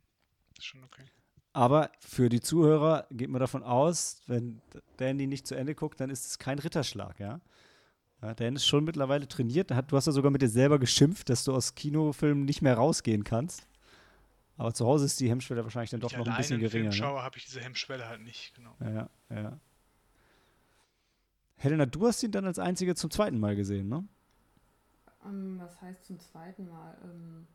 [0.57, 1.03] ist schon okay.
[1.53, 4.61] Aber für die Zuhörer geht man davon aus, wenn
[4.97, 7.41] Danny nicht zu Ende guckt, dann ist es kein Ritterschlag, ja.
[8.21, 9.69] ja Dan ist schon mittlerweile trainiert.
[9.71, 13.23] Du hast ja sogar mit dir selber geschimpft, dass du aus Kinofilmen nicht mehr rausgehen
[13.23, 13.67] kannst.
[14.57, 16.85] Aber zu Hause ist die Hemmschwelle wahrscheinlich dann doch noch ein bisschen geringer.
[16.85, 17.23] Wenn ich schaue, ne?
[17.23, 18.75] habe ich diese Hemmschwelle halt nicht, genau.
[18.79, 19.59] Ja, ja.
[21.57, 24.03] Helena, du hast ihn dann als Einzige zum zweiten Mal gesehen, ne?
[25.23, 26.97] Um, ähm, was heißt zum zweiten Mal?
[27.03, 27.47] Um, ähm,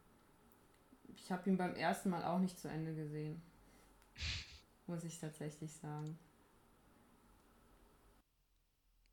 [1.16, 3.42] ich habe ihn beim ersten Mal auch nicht zu Ende gesehen.
[4.86, 6.16] Muss ich tatsächlich sagen.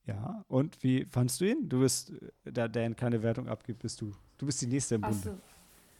[0.05, 1.69] Ja, und wie fandst du ihn?
[1.69, 2.11] Du bist,
[2.43, 4.11] da Dan keine Wertung abgibt, bist du.
[4.37, 5.17] Du bist die nächste im Bunde.
[5.17, 5.37] So.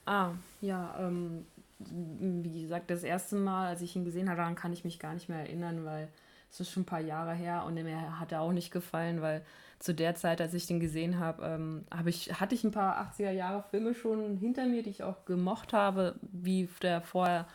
[0.05, 1.45] Ah, ja, ähm,
[1.91, 5.13] wie gesagt, das erste Mal, als ich ihn gesehen habe, daran kann ich mich gar
[5.13, 6.09] nicht mehr erinnern, weil
[6.51, 9.43] es ist schon ein paar Jahre her und mir hat er auch nicht gefallen, weil
[9.79, 13.11] zu der Zeit, als ich den gesehen habe, ähm, hab ich, hatte ich ein paar
[13.11, 17.47] 80er Jahre Filme schon hinter mir, die ich auch gemocht habe, wie der vorher,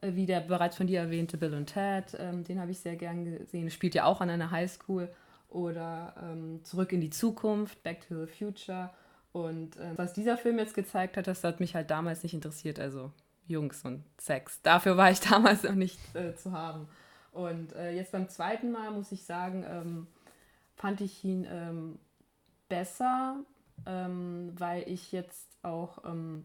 [0.00, 2.96] äh, wie der bereits von dir erwähnte Bill und Ted, ähm, den habe ich sehr
[2.96, 3.70] gern gesehen.
[3.70, 5.08] Spielt ja auch an einer Highschool
[5.50, 8.90] oder ähm, Zurück in die Zukunft, Back to the Future.
[9.32, 12.80] Und äh, was dieser Film jetzt gezeigt hat, das hat mich halt damals nicht interessiert.
[12.80, 13.12] Also
[13.46, 14.60] Jungs und Sex.
[14.62, 16.88] Dafür war ich damals noch nicht äh, zu haben.
[17.32, 20.06] Und äh, jetzt beim zweiten Mal muss ich sagen, ähm,
[20.76, 21.98] fand ich ihn ähm,
[22.68, 23.36] besser,
[23.86, 26.44] ähm, weil ich jetzt auch, ähm,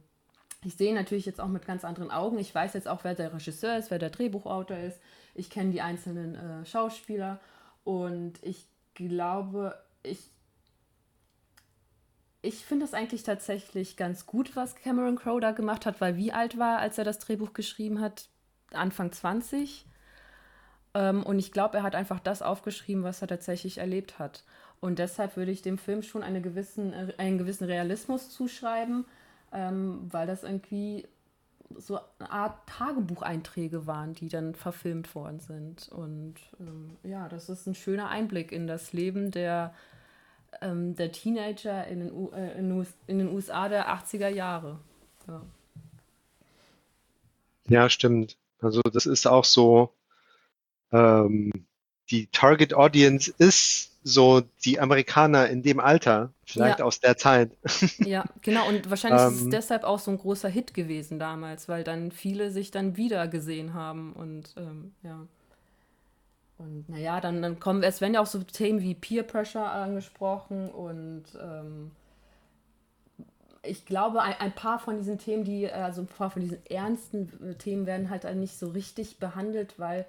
[0.63, 2.37] ich sehe natürlich jetzt auch mit ganz anderen Augen.
[2.39, 4.99] Ich weiß jetzt auch, wer der Regisseur ist, wer der Drehbuchautor ist.
[5.35, 7.39] Ich kenne die einzelnen äh, Schauspieler
[7.83, 10.31] und ich glaube, ich
[12.47, 16.31] ich finde es eigentlich tatsächlich ganz gut, was Cameron Crowe da gemacht hat, weil wie
[16.31, 18.29] alt war, als er das Drehbuch geschrieben hat?
[18.71, 19.85] Anfang 20.
[20.93, 24.43] Ähm, und ich glaube, er hat einfach das aufgeschrieben, was er tatsächlich erlebt hat.
[24.79, 29.05] Und deshalb würde ich dem Film schon eine gewissen, äh, einen gewissen Realismus zuschreiben,
[29.51, 31.05] ähm, weil das irgendwie
[31.75, 35.89] so eine Art Tagebucheinträge waren, die dann verfilmt worden sind.
[35.89, 39.73] Und ähm, ja, das ist ein schöner Einblick in das Leben der
[40.61, 44.79] ähm, der Teenager in den, U äh, in, den USA der 80er Jahre.
[45.27, 45.41] Ja.
[47.67, 48.37] ja, stimmt.
[48.61, 49.93] Also das ist auch so,
[50.91, 51.51] ähm,
[52.09, 56.85] die Target Audience ist so die Amerikaner in dem Alter, vielleicht ja.
[56.85, 57.51] aus der Zeit.
[57.99, 58.67] Ja, genau.
[58.67, 59.51] Und wahrscheinlich ist es ähm.
[59.51, 63.73] deshalb auch so ein großer Hit gewesen damals, weil dann viele sich dann wieder gesehen
[63.73, 65.27] haben und ähm, ja.
[66.57, 70.69] Und naja, dann, dann kommen, es werden ja auch so Themen wie Peer Pressure angesprochen
[70.69, 71.91] und ähm,
[73.61, 77.51] ich glaube, ein, ein, paar von diesen Themen, die, also ein paar von diesen ernsten
[77.51, 80.05] äh, Themen werden halt nicht so richtig behandelt, weil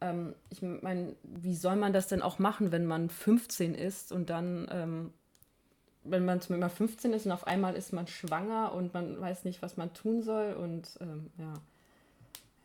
[0.00, 4.30] ähm, ich meine, wie soll man das denn auch machen, wenn man 15 ist und
[4.30, 5.12] dann, ähm,
[6.04, 9.44] wenn man zum Beispiel 15 ist und auf einmal ist man schwanger und man weiß
[9.44, 11.54] nicht, was man tun soll und ähm, ja.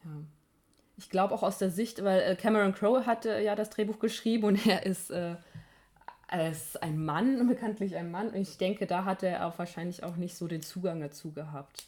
[0.05, 0.11] Ja
[0.97, 4.45] ich glaube auch aus der Sicht, weil äh, Cameron Crowe hatte ja das Drehbuch geschrieben
[4.45, 5.35] und er ist, äh,
[6.49, 8.29] ist ein Mann, bekanntlich ein Mann.
[8.29, 11.87] Und ich denke, da hat er auch wahrscheinlich auch nicht so den Zugang dazu gehabt.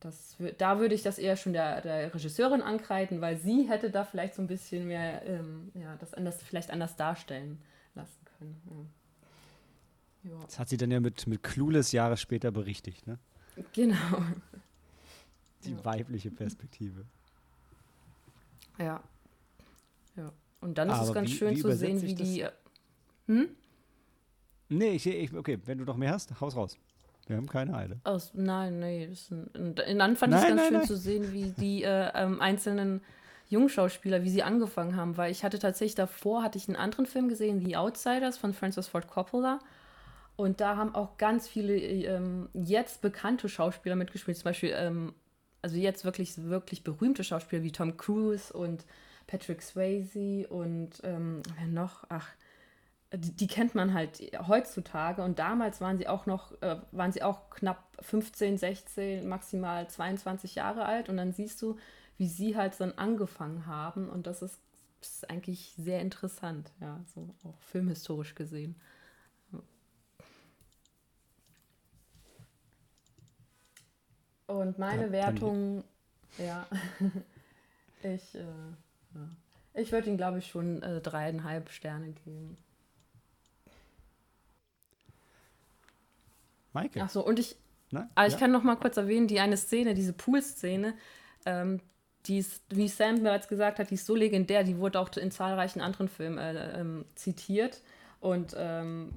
[0.00, 4.04] Das, da würde ich das eher schon der, der Regisseurin ankreiden, weil sie hätte da
[4.04, 7.62] vielleicht so ein bisschen mehr, ähm, ja, das anders, vielleicht anders darstellen
[7.94, 8.90] lassen können.
[10.24, 10.38] Ja.
[10.44, 13.18] Das hat sie dann ja mit, mit Clueless Jahre später berichtigt, ne?
[13.72, 14.22] Genau.
[15.64, 15.84] Die ja.
[15.84, 17.04] weibliche Perspektive.
[18.82, 19.02] Ja.
[20.16, 20.32] Ja.
[20.60, 22.46] Und dann ist Aber es ganz wie, schön wie zu sehen, wie die.
[23.26, 23.48] Hm?
[24.68, 26.78] Nee, ich, ich, okay, wenn du noch mehr hast, haus raus.
[27.26, 28.00] Wir haben keine Eile.
[28.04, 29.06] Aus, nein, nee.
[29.06, 30.86] Das ein, dann fand ich es ganz nein, schön nein.
[30.86, 33.00] zu sehen, wie die äh, ähm, einzelnen
[33.48, 37.28] Jungschauspieler, wie sie angefangen haben, weil ich hatte tatsächlich davor, hatte ich einen anderen Film
[37.28, 39.60] gesehen, The Outsiders von Francis Ford Coppola.
[40.36, 45.14] Und da haben auch ganz viele ähm, jetzt bekannte Schauspieler mitgespielt, zum Beispiel ähm,
[45.62, 48.84] also jetzt wirklich, wirklich berühmte Schauspieler wie Tom Cruise und
[49.26, 52.04] Patrick Swayze und ähm, wer noch?
[52.08, 52.28] Ach,
[53.14, 57.22] die, die, kennt man halt heutzutage und damals waren sie auch noch, äh, waren sie
[57.22, 61.78] auch knapp 15, 16, maximal 22 Jahre alt und dann siehst du,
[62.18, 64.58] wie sie halt dann angefangen haben und das ist,
[65.00, 68.76] ist eigentlich sehr interessant, ja, so auch filmhistorisch gesehen.
[74.52, 75.84] Und meine ja, Wertung,
[76.38, 76.66] ja,
[78.02, 79.28] ich, äh, ja.
[79.74, 82.56] ich würde ihm, glaube ich, schon äh, dreieinhalb Sterne geben.
[86.72, 87.00] Maike.
[87.02, 87.56] Ach so, und ich,
[87.90, 88.38] Na, aber ich ja.
[88.38, 90.94] kann noch mal kurz erwähnen, die eine Szene, diese Pool-Szene,
[91.44, 91.80] ähm,
[92.26, 95.30] die ist, wie Sam bereits gesagt hat, die ist so legendär, die wurde auch in
[95.30, 97.82] zahlreichen anderen Filmen äh, ähm, zitiert.
[98.20, 99.12] Und ähm,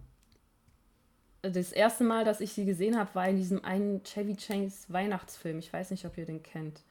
[1.50, 5.60] das erste Mal, dass ich sie gesehen habe, war in diesem einen Chevy Chase Weihnachtsfilm.
[5.60, 6.82] Ich weiß nicht, ob ihr den kennt.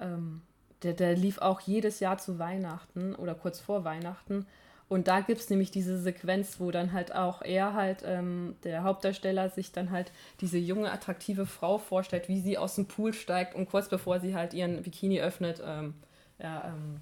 [0.00, 0.42] Ähm,
[0.82, 4.46] der, der lief auch jedes Jahr zu Weihnachten oder kurz vor Weihnachten.
[4.88, 8.84] Und da gibt es nämlich diese Sequenz, wo dann halt auch er halt, ähm, der
[8.84, 13.56] Hauptdarsteller, sich dann halt diese junge, attraktive Frau vorstellt, wie sie aus dem Pool steigt
[13.56, 15.94] und kurz bevor sie halt ihren Bikini öffnet, ähm,
[16.38, 17.00] ja, ähm,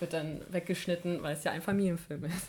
[0.00, 2.48] wird dann weggeschnitten, weil es ja ein Familienfilm ist.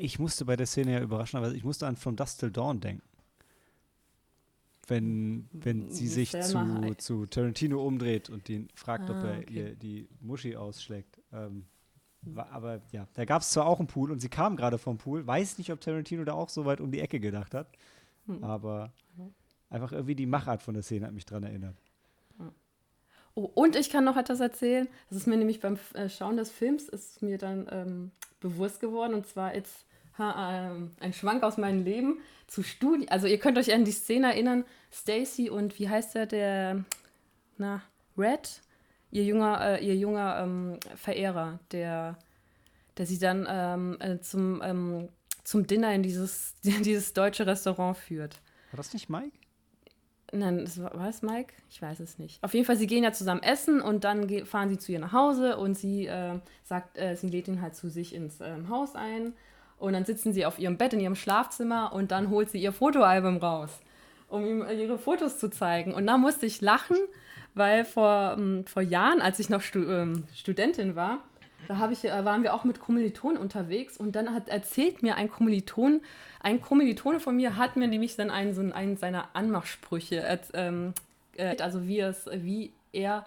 [0.00, 2.80] Ich musste bei der Szene ja überraschen, aber ich musste an From Dust Till Dawn
[2.80, 3.02] denken
[4.90, 9.54] wenn, wenn sie sich zu, zu Tarantino umdreht und ihn fragt, ah, ob er okay.
[9.54, 11.20] ihr die Muschi ausschlägt.
[11.32, 11.64] Ähm,
[12.22, 14.98] war, aber ja, da gab es zwar auch einen Pool und sie kam gerade vom
[14.98, 15.26] Pool.
[15.26, 17.68] Weiß nicht, ob Tarantino da auch so weit um die Ecke gedacht hat.
[18.26, 18.44] Hm.
[18.44, 18.92] Aber
[19.70, 21.76] einfach irgendwie die Machart von der Szene hat mich daran erinnert.
[23.34, 24.88] Oh, und ich kann noch etwas erzählen.
[25.08, 29.14] Das ist mir nämlich beim äh, Schauen des Films ist mir dann ähm, bewusst geworden.
[29.14, 29.62] Und zwar äh,
[30.24, 33.08] ein Schwank aus meinem Leben zu Studien.
[33.08, 36.84] Also ihr könnt euch an die Szene erinnern, Stacy und wie heißt der, der,
[37.58, 37.82] na,
[38.18, 38.60] Red,
[39.10, 42.18] ihr junger, äh, ihr junger ähm, Verehrer, der,
[42.96, 45.08] der sie dann ähm, äh, zum, ähm,
[45.44, 48.40] zum Dinner in dieses, dieses deutsche Restaurant führt.
[48.72, 49.36] War das nicht Mike?
[50.32, 51.54] Nein, das war, war es Mike?
[51.68, 52.42] Ich weiß es nicht.
[52.42, 55.12] Auf jeden Fall, sie gehen ja zusammen essen und dann fahren sie zu ihr nach
[55.12, 58.94] Hause und sie äh, sagt, äh, sie lädt ihn halt zu sich ins ähm, Haus
[58.94, 59.34] ein.
[59.80, 62.72] Und dann sitzen sie auf ihrem Bett in ihrem Schlafzimmer und dann holt sie ihr
[62.72, 63.70] Fotoalbum raus,
[64.28, 65.94] um ihm ihre Fotos zu zeigen.
[65.94, 66.98] Und da musste ich lachen,
[67.54, 71.18] weil vor, ähm, vor Jahren, als ich noch Stu ähm, Studentin war,
[71.66, 75.30] da ich, äh, waren wir auch mit Kommilitonen unterwegs und dann hat erzählt mir ein
[75.30, 76.02] Kommiliton,
[76.40, 80.92] ein Kommilitone von mir hat mir nämlich dann einen, so einen seiner Anmachsprüche, ähm,
[81.36, 83.26] äh, also wie, es, wie er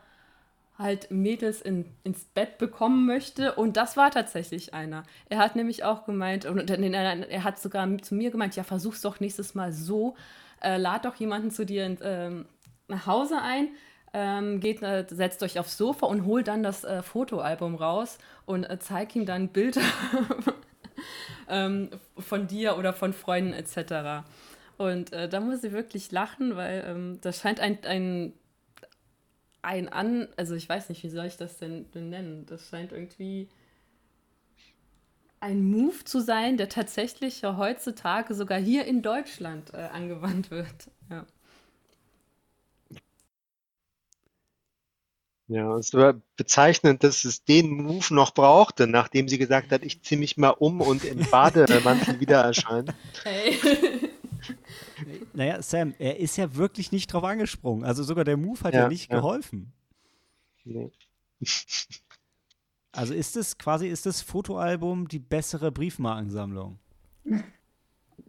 [0.78, 3.53] halt Mädels in, ins Bett bekommen möchte.
[3.53, 5.03] Und das war tatsächlich einer.
[5.30, 9.19] Er hat nämlich auch gemeint, und er hat sogar zu mir gemeint, ja, versuch's doch
[9.19, 10.15] nächstes Mal so,
[10.61, 12.45] äh, lad doch jemanden zu dir in, ähm,
[12.88, 13.69] nach Hause ein,
[14.13, 18.63] ähm, geht, äh, setzt euch aufs Sofa und holt dann das äh, Fotoalbum raus und
[18.63, 19.82] äh, zeigt ihm dann Bilder
[21.49, 24.26] ähm, von dir oder von Freunden etc.
[24.78, 28.34] Und äh, da muss ich wirklich lachen, weil ähm, das scheint ein, ein
[29.64, 32.45] ein an, also ich weiß nicht, wie soll ich das denn nennen?
[32.45, 33.49] Das scheint irgendwie
[35.39, 40.89] ein Move zu sein, der tatsächlich heutzutage sogar hier in Deutschland äh, angewandt wird.
[41.09, 41.26] Ja.
[45.47, 50.01] Ja, es war bezeichnend, dass es den Move noch brauchte, nachdem sie gesagt hat, ich
[50.01, 52.93] ziehe mich mal um und im Bademantel wieder erscheinen.
[53.24, 53.59] Hey.
[55.34, 57.84] Naja, Sam, er ist ja wirklich nicht drauf angesprungen.
[57.84, 59.18] Also sogar der Move hat ja, ja nicht ja.
[59.18, 59.74] geholfen.
[60.64, 60.91] Nee.
[62.91, 66.80] Also ist es quasi, ist das Fotoalbum die bessere Briefmarkensammlung?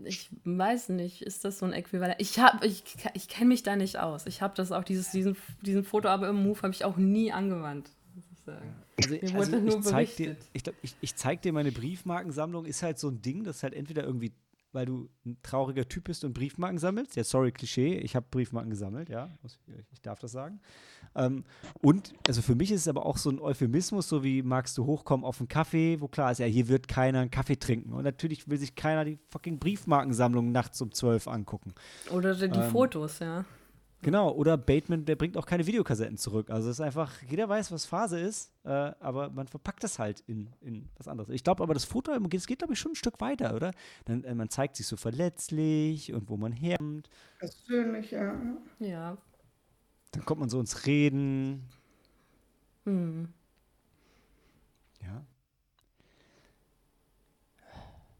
[0.02, 2.16] Ich weiß nicht, ist das so ein Äquivalent?
[2.18, 4.26] Ich habe, ich, ich kenne mich da nicht aus.
[4.26, 7.90] Ich habe das auch, dieses, diesen, diesen Fotoalbum-Move habe ich auch nie angewandt.
[8.96, 12.64] Also, Mir also nur ich zeig dir, ich, glaub, ich, ich zeig dir meine Briefmarkensammlung,
[12.64, 14.32] ist halt so ein Ding, das halt entweder irgendwie
[14.74, 17.16] weil du ein trauriger Typ bist und Briefmarken sammelst.
[17.16, 19.30] Ja, sorry, Klischee, ich habe Briefmarken gesammelt, ja,
[19.92, 20.60] ich darf das sagen.
[21.14, 21.44] Ähm,
[21.80, 24.84] und, also für mich ist es aber auch so ein Euphemismus, so wie magst du
[24.84, 27.92] hochkommen auf einen Kaffee, wo klar ist, ja, hier wird keiner einen Kaffee trinken.
[27.92, 31.74] Und natürlich will sich keiner die fucking Briefmarkensammlung nachts um zwölf angucken.
[32.10, 33.44] Oder die ähm, Fotos, ja.
[34.04, 36.50] Genau, oder Bateman, der bringt auch keine Videokassetten zurück.
[36.50, 40.22] Also es ist einfach, jeder weiß, was Phase ist, äh, aber man verpackt das halt
[40.26, 41.30] in, in was anderes.
[41.30, 43.70] Ich glaube aber, das Foto, es geht, glaube ich, schon ein Stück weiter, oder?
[44.04, 47.08] Dann, äh, man zeigt sich so verletzlich und wo man herkommt.
[47.38, 48.38] Persönlich, ja.
[48.78, 49.16] Ja.
[50.12, 51.66] Dann kommt man so ins Reden.
[52.84, 53.28] Hm.
[55.02, 55.24] Ja.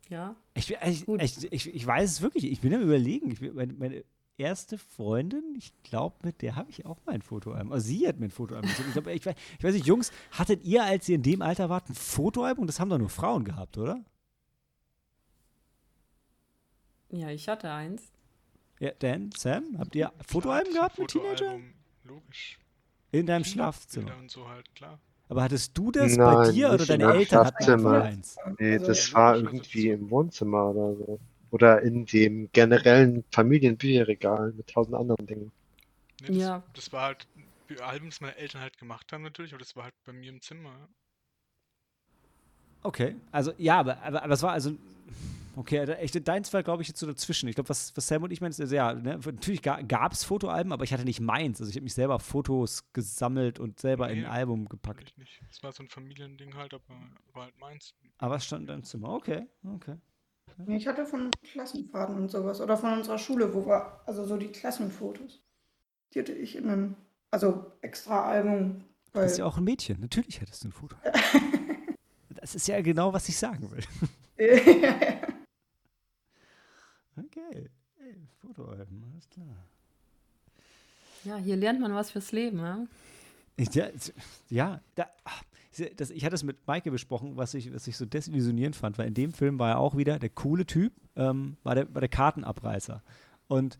[0.09, 0.37] Ja.
[0.55, 2.51] Ich, ich, ich, ich, ich weiß es wirklich.
[2.51, 3.31] Ich bin am Überlegen.
[3.33, 4.05] Ich, meine, meine
[4.37, 7.73] erste Freundin, ich glaube, mit der habe ich auch mal ein Fotoalbum.
[7.73, 8.71] Also sie hat mir ein Fotoalbum.
[8.71, 11.69] Ich, glaub, ich, weiß, ich weiß nicht, Jungs, hattet ihr, als ihr in dem Alter
[11.69, 12.67] wart, ein Fotoalbum?
[12.67, 14.05] Das haben doch nur Frauen gehabt, oder?
[17.11, 18.11] Ja, ich hatte eins.
[18.81, 21.59] Ja, Dan, Sam, habt ihr Fotoalben gehabt mit Teenager?
[22.03, 22.59] Logisch.
[23.13, 24.17] In deinem Schlafzimmer.
[24.17, 24.99] Und so halt, klar.
[25.29, 28.37] Aber hattest du das Nein, bei dir oder deine Eltern hatten eins?
[28.59, 31.21] Nee, das war irgendwie im Wohnzimmer oder so.
[31.55, 35.53] Oder in dem generellen Familienbücherregal mit tausend anderen Dingen.
[36.21, 36.63] Nee, das, ja.
[36.75, 37.29] Das war halt
[37.81, 40.41] Alben, das meine Eltern halt gemacht haben natürlich, aber das war halt bei mir im
[40.41, 40.89] Zimmer.
[42.83, 44.77] Okay, also ja, aber, aber, aber es war also
[45.57, 47.49] Okay, echt, deins war, glaube ich, jetzt so dazwischen.
[47.49, 50.73] Ich glaube, was, was Sam und ich meinen, ist, ja, ne, natürlich gab es Fotoalben,
[50.73, 51.61] aber ich hatte nicht meins.
[51.61, 55.05] Also ich habe mich selber Fotos gesammelt und selber nee, in ein Album gepackt.
[55.05, 55.41] Ich nicht.
[55.47, 56.83] Das war so ein Familiending halt, aber
[57.33, 57.95] war halt meins.
[58.19, 59.47] Aber es stand in deinem Zimmer, okay,
[59.77, 59.97] okay.
[60.69, 64.53] Ich hatte von Klassenfahrten und sowas oder von unserer Schule, wo wir, also so die
[64.53, 65.43] Klassenfotos.
[66.13, 66.97] Die hatte ich in einem
[67.31, 68.85] Also extra Album.
[69.13, 70.01] Du bist ja auch ein Mädchen.
[70.01, 70.97] Natürlich hättest du ein Foto.
[72.31, 73.85] das ist ja genau, was ich sagen will.
[77.17, 77.71] okay.
[77.99, 79.47] Hey, Fotoalben, alles klar.
[81.25, 82.87] Ja, hier lernt man was fürs Leben, ja?
[83.57, 83.89] Ja,
[84.51, 85.09] ja da,
[85.81, 89.09] das, ich hatte es mit Maike besprochen, was ich, was ich so desillusionierend fand, weil
[89.09, 92.09] in dem Film war er auch wieder der coole Typ, ähm, war, der, war der
[92.09, 93.03] Kartenabreißer.
[93.49, 93.79] Und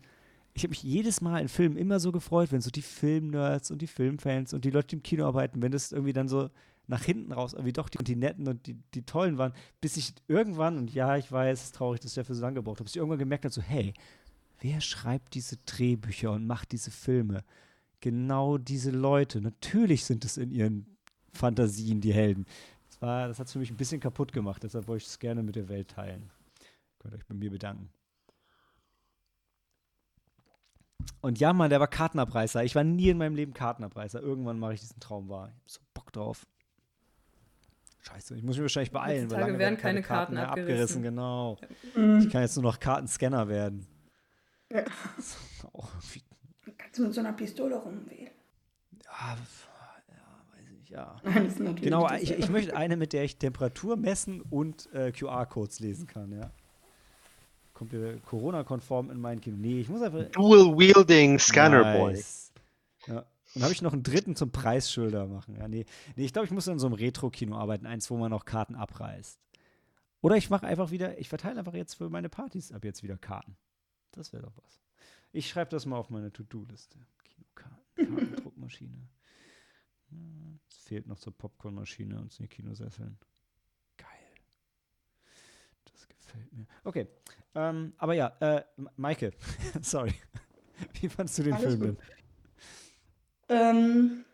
[0.53, 3.81] ich habe mich jedes Mal in Filmen immer so gefreut, wenn so die Filmnerds und
[3.81, 6.49] die Filmfans und die Leute, die im Kino arbeiten, wenn das irgendwie dann so
[6.87, 10.13] nach hinten raus irgendwie doch die, die netten und die, die tollen waren, bis ich
[10.27, 12.85] irgendwann, und ja, ich weiß, es ist traurig, dass ich dafür so lange gebraucht habe,
[12.85, 13.93] bis ich irgendwann gemerkt habe, so, hey,
[14.61, 17.43] wer schreibt diese Drehbücher und macht diese Filme?
[17.99, 19.41] Genau diese Leute.
[19.41, 20.94] Natürlich sind es in ihren
[21.35, 22.45] Fantasien die Helden.
[22.89, 25.19] Das, war, das hat es für mich ein bisschen kaputt gemacht, deshalb wollte ich es
[25.19, 26.29] gerne mit der Welt teilen.
[26.99, 27.89] Könnt euch bei mir bedanken.
[31.21, 32.63] Und ja, Mann, der war Kartenabreißer.
[32.63, 34.21] Ich war nie in meinem Leben Kartenabreißer.
[34.21, 35.49] Irgendwann mache ich diesen Traum wahr.
[35.49, 36.45] Ich hab so Bock drauf.
[38.01, 40.73] Scheiße, ich muss mich wahrscheinlich beeilen, weil lange werden keine, Karten, Karten mehr abgerissen.
[40.73, 41.03] abgerissen.
[41.03, 41.57] Genau.
[41.95, 42.19] Mhm.
[42.19, 43.87] Ich kann jetzt nur noch Kartenscanner werden.
[44.71, 44.83] Ja.
[46.77, 48.31] Kannst du mit so einer Pistole rumwählen?
[49.03, 49.37] Ja,
[50.95, 51.15] ja,
[51.81, 56.31] genau, ich, ich möchte eine, mit der ich Temperatur messen und äh, QR-Codes lesen kann,
[56.31, 56.51] ja.
[57.73, 59.57] Kommt wieder Corona-konform in mein Kino.
[59.59, 60.23] Nee, ich muss einfach.
[60.31, 62.53] Dual-Wielding Scanner nice.
[63.05, 63.15] Boy.
[63.15, 63.25] Ja.
[63.53, 65.57] Und habe ich noch einen dritten zum Preisschilder machen.
[65.57, 65.85] Ja, nee.
[66.15, 68.75] nee ich glaube, ich muss in so einem Retro-Kino arbeiten, eins, wo man noch Karten
[68.75, 69.39] abreißt.
[70.21, 73.17] Oder ich mache einfach wieder, ich verteile einfach jetzt für meine Partys ab jetzt wieder
[73.17, 73.57] Karten.
[74.11, 74.81] Das wäre doch was.
[75.33, 76.97] Ich schreibe das mal auf meine To-Do-Liste.
[77.25, 79.09] Kinokarten, Kartendruckmaschine.
[80.69, 83.17] Es fehlt noch zur Popcornmaschine und zu den Kinosesseln.
[83.97, 84.07] Geil.
[85.91, 86.67] Das gefällt mir.
[86.83, 87.07] Okay.
[87.55, 88.63] Ähm, aber ja, äh,
[88.97, 89.31] Maike,
[89.81, 90.13] sorry.
[90.99, 91.97] Wie fandest du den Alles Film denn?
[93.47, 94.25] Ähm,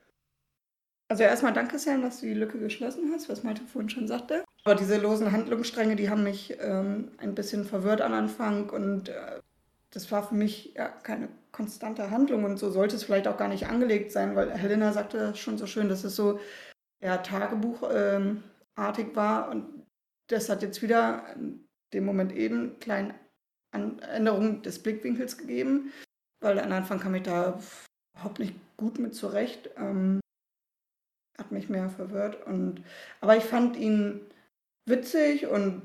[1.08, 4.46] also erstmal danke, Sam, dass du die Lücke geschlossen hast, was Malte vorhin schon sagte.
[4.64, 9.42] Aber diese losen Handlungsstränge, die haben mich ähm, ein bisschen verwirrt am Anfang und äh,
[9.92, 13.50] das war für mich ja keine konstante Handlung und so sollte es vielleicht auch gar
[13.50, 16.40] nicht angelegt sein, weil Helena sagte schon so schön, dass es so
[17.04, 19.86] ja, Tagebuchartig ähm, war und
[20.28, 23.16] das hat jetzt wieder in dem Moment eben kleine
[23.72, 25.92] Änderungen des Blickwinkels gegeben,
[26.42, 27.60] weil am Anfang kam ich da
[28.14, 29.70] überhaupt nicht gut mit zurecht.
[29.78, 30.22] Ähm,
[31.38, 32.46] hat mich mehr verwirrt.
[32.46, 32.84] Und,
[33.20, 34.22] aber ich fand ihn
[34.88, 35.82] witzig und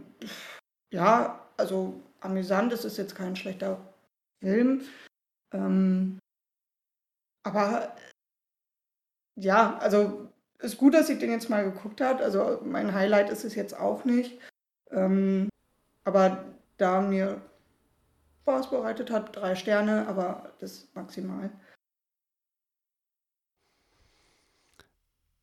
[0.92, 2.72] ja, also amüsant.
[2.72, 3.94] Es ist jetzt kein schlechter
[4.40, 4.82] Film.
[5.52, 6.18] Ähm,
[7.42, 7.96] aber
[9.36, 12.22] ja, also ist gut, dass ich den jetzt mal geguckt habe.
[12.22, 14.40] Also mein Highlight ist es jetzt auch nicht.
[14.90, 15.48] Ähm,
[16.04, 16.44] aber
[16.76, 17.40] da mir
[18.42, 21.50] Spaß bereitet hat, drei Sterne, aber das maximal.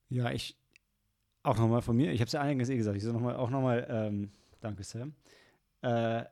[0.10, 0.58] Ja, ich
[1.44, 3.50] auch nochmal von mir, ich habe es ja einiges eh gesagt, ich sage nochmal, auch
[3.50, 4.32] nochmal, ähm,
[4.62, 5.14] danke Sam.
[5.82, 6.24] Äh,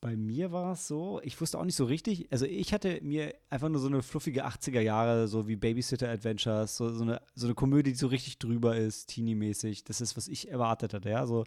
[0.00, 3.34] bei mir war es so, ich wusste auch nicht so richtig, also ich hatte mir
[3.50, 7.46] einfach nur so eine fluffige 80er Jahre, so wie Babysitter Adventures, so, so, eine, so
[7.46, 9.84] eine Komödie, die so richtig drüber ist, teeny-mäßig.
[9.84, 11.26] Das ist, was ich erwartet hatte, ja.
[11.26, 11.44] So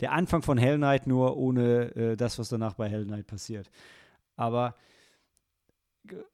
[0.00, 3.70] der Anfang von Hell Knight, nur ohne äh, das, was danach bei Hell Knight passiert.
[4.36, 4.76] Aber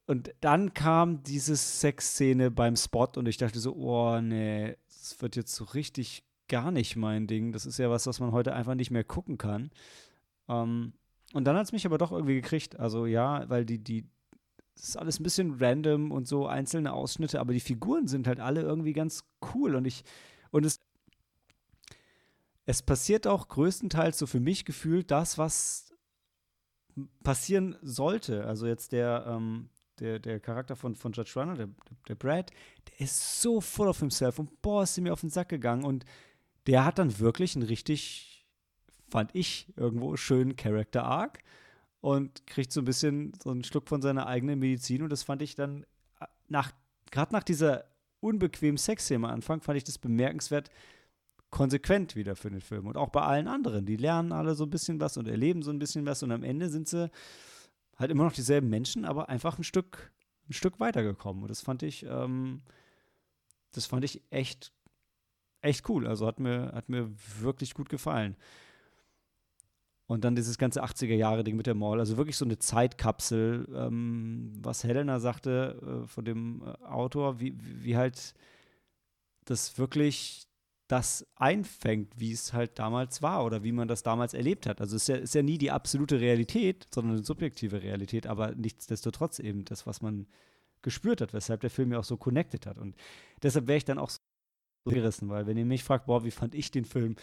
[0.06, 5.36] und dann kam diese Sexszene beim Spot und ich dachte so, oh nee, das wird
[5.36, 7.52] jetzt so richtig gar nicht mein Ding.
[7.52, 9.70] Das ist ja was, was man heute einfach nicht mehr gucken kann.
[10.48, 10.92] Ähm,
[11.32, 12.78] und dann hat es mich aber doch irgendwie gekriegt.
[12.78, 14.06] Also ja, weil die, die,
[14.74, 18.40] das ist alles ein bisschen random und so einzelne Ausschnitte, aber die Figuren sind halt
[18.40, 19.24] alle irgendwie ganz
[19.54, 20.04] cool und ich,
[20.50, 20.80] und es,
[22.64, 25.92] es passiert auch größtenteils so für mich gefühlt das, was
[27.22, 28.46] passieren sollte.
[28.46, 29.68] Also jetzt der, ähm,
[29.98, 31.68] der, der Charakter von, von Judge Runner, der,
[32.08, 32.50] der Brad,
[32.88, 36.04] der ist so full of himself und boah, ist mir auf den Sack gegangen und
[36.66, 38.31] der hat dann wirklich einen richtig,
[39.12, 41.38] fand ich, irgendwo schönen Character Arc
[42.00, 45.42] und kriegt so ein bisschen so einen Schluck von seiner eigenen Medizin und das fand
[45.42, 45.84] ich dann
[46.18, 46.72] äh, nach,
[47.10, 47.84] gerade nach dieser
[48.20, 50.70] unbequemen Sexszene am Anfang, fand ich das bemerkenswert,
[51.50, 52.86] konsequent wieder für den Film.
[52.86, 53.84] Und auch bei allen anderen.
[53.84, 56.42] Die lernen alle so ein bisschen was und erleben so ein bisschen was und am
[56.42, 57.10] Ende sind sie
[57.98, 60.12] halt immer noch dieselben Menschen, aber einfach ein Stück,
[60.48, 61.42] ein Stück weitergekommen.
[61.42, 62.62] Und das fand ich, ähm,
[63.72, 64.72] das fand ich echt,
[65.60, 66.06] echt cool.
[66.06, 67.10] Also hat mir, hat mir
[67.40, 68.36] wirklich gut gefallen.
[70.12, 74.84] Und dann dieses ganze 80er-Jahre-Ding mit der Mall, also wirklich so eine Zeitkapsel, ähm, was
[74.84, 78.34] Helena sagte äh, von dem äh, Autor, wie, wie halt
[79.46, 80.46] das wirklich
[80.86, 84.82] das einfängt, wie es halt damals war oder wie man das damals erlebt hat.
[84.82, 88.54] Also es ist ja, ist ja nie die absolute Realität, sondern eine subjektive Realität, aber
[88.54, 90.26] nichtsdestotrotz eben das, was man
[90.82, 92.76] gespürt hat, weshalb der Film ja auch so connected hat.
[92.76, 92.96] Und
[93.42, 94.20] deshalb wäre ich dann auch so
[94.84, 97.16] gerissen, weil wenn ihr mich fragt, boah, wie fand ich den Film,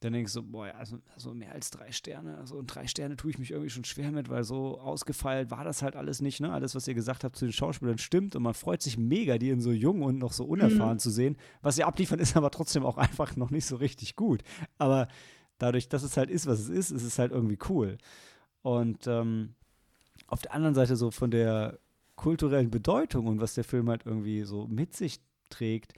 [0.00, 2.36] dann denke ich so, boah, also, also mehr als drei Sterne.
[2.36, 5.64] Also und drei Sterne tue ich mich irgendwie schon schwer mit, weil so ausgefeilt war
[5.64, 6.40] das halt alles nicht.
[6.40, 6.52] Ne?
[6.52, 9.48] Alles, was ihr gesagt habt zu den Schauspielern, stimmt und man freut sich mega, die
[9.48, 11.00] in so jung und noch so unerfahren mhm.
[11.00, 11.36] zu sehen.
[11.62, 14.42] Was sie abliefern, ist aber trotzdem auch einfach noch nicht so richtig gut.
[14.76, 15.08] Aber
[15.56, 17.96] dadurch, dass es halt ist, was es ist, ist es halt irgendwie cool.
[18.60, 19.54] Und ähm,
[20.26, 21.78] auf der anderen Seite so von der
[22.16, 25.94] kulturellen Bedeutung und was der Film halt irgendwie so mit sich trägt,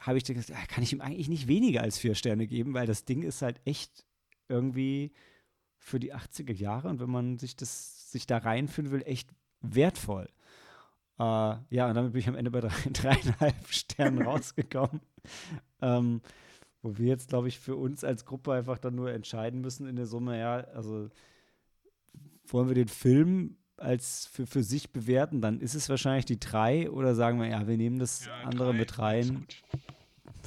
[0.00, 2.86] habe ich gedacht, ja, kann ich ihm eigentlich nicht weniger als vier Sterne geben, weil
[2.86, 4.04] das Ding ist halt echt
[4.48, 5.12] irgendwie
[5.76, 9.28] für die 80er Jahre und wenn man sich das sich da reinfühlen will, echt
[9.60, 10.28] wertvoll.
[11.18, 15.00] Äh, ja, und damit bin ich am Ende bei drei, dreieinhalb Sternen rausgekommen.
[15.82, 16.22] ähm,
[16.80, 19.96] wo wir jetzt, glaube ich, für uns als Gruppe einfach dann nur entscheiden müssen in
[19.96, 21.10] der Summe, ja, also
[22.46, 26.90] wollen wir den Film als für, für sich bewerten, dann ist es wahrscheinlich die drei
[26.90, 29.46] oder sagen wir, ja, wir nehmen das ja, andere drei, mit rein.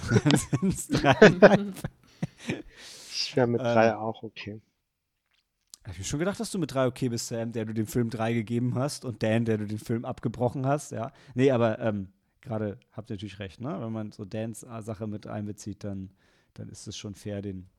[0.10, 1.76] dann sind es dreieinhalb.
[3.14, 4.62] Ich wäre mit drei ähm, auch okay.
[5.84, 7.88] Hab ich mir schon gedacht, dass du mit drei okay bist, Sam, der du dem
[7.88, 11.12] Film drei gegeben hast und Dan, der du den Film abgebrochen hast, ja.
[11.34, 12.10] Nee, aber ähm,
[12.42, 13.78] gerade habt ihr natürlich recht, ne?
[13.80, 16.12] Wenn man so Dans Sache mit einbezieht, dann,
[16.54, 17.70] dann ist es schon fair, den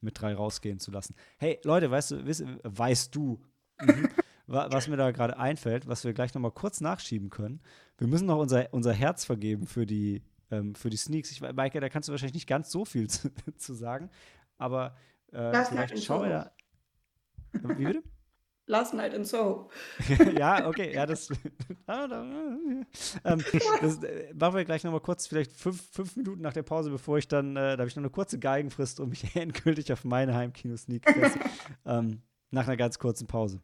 [0.00, 1.14] mit drei rausgehen zu lassen.
[1.38, 3.40] Hey, Leute, weißt du, weißt, weißt du,
[3.80, 4.08] mhm
[4.48, 7.60] was mir da gerade einfällt, was wir gleich nochmal kurz nachschieben können.
[7.98, 11.30] Wir müssen noch unser, unser Herz vergeben für die, ähm, für die Sneaks.
[11.30, 14.10] Ich, Maike, da kannst du wahrscheinlich nicht ganz so viel zu, zu sagen,
[14.56, 14.96] aber
[15.32, 16.52] äh, vielleicht schauen wir da.
[17.76, 18.02] Wie bitte?
[18.68, 19.70] Last Night in Soho.
[20.38, 21.30] ja, okay, ja, das,
[21.88, 22.86] ähm,
[23.24, 27.16] das äh, machen wir gleich nochmal kurz, vielleicht fünf, fünf Minuten nach der Pause, bevor
[27.16, 30.34] ich dann, äh, da habe ich noch eine kurze Geigenfrist, um mich endgültig auf meine
[30.34, 31.02] Heimkino-Sneak
[31.86, 32.20] ähm,
[32.50, 33.62] nach einer ganz kurzen Pause.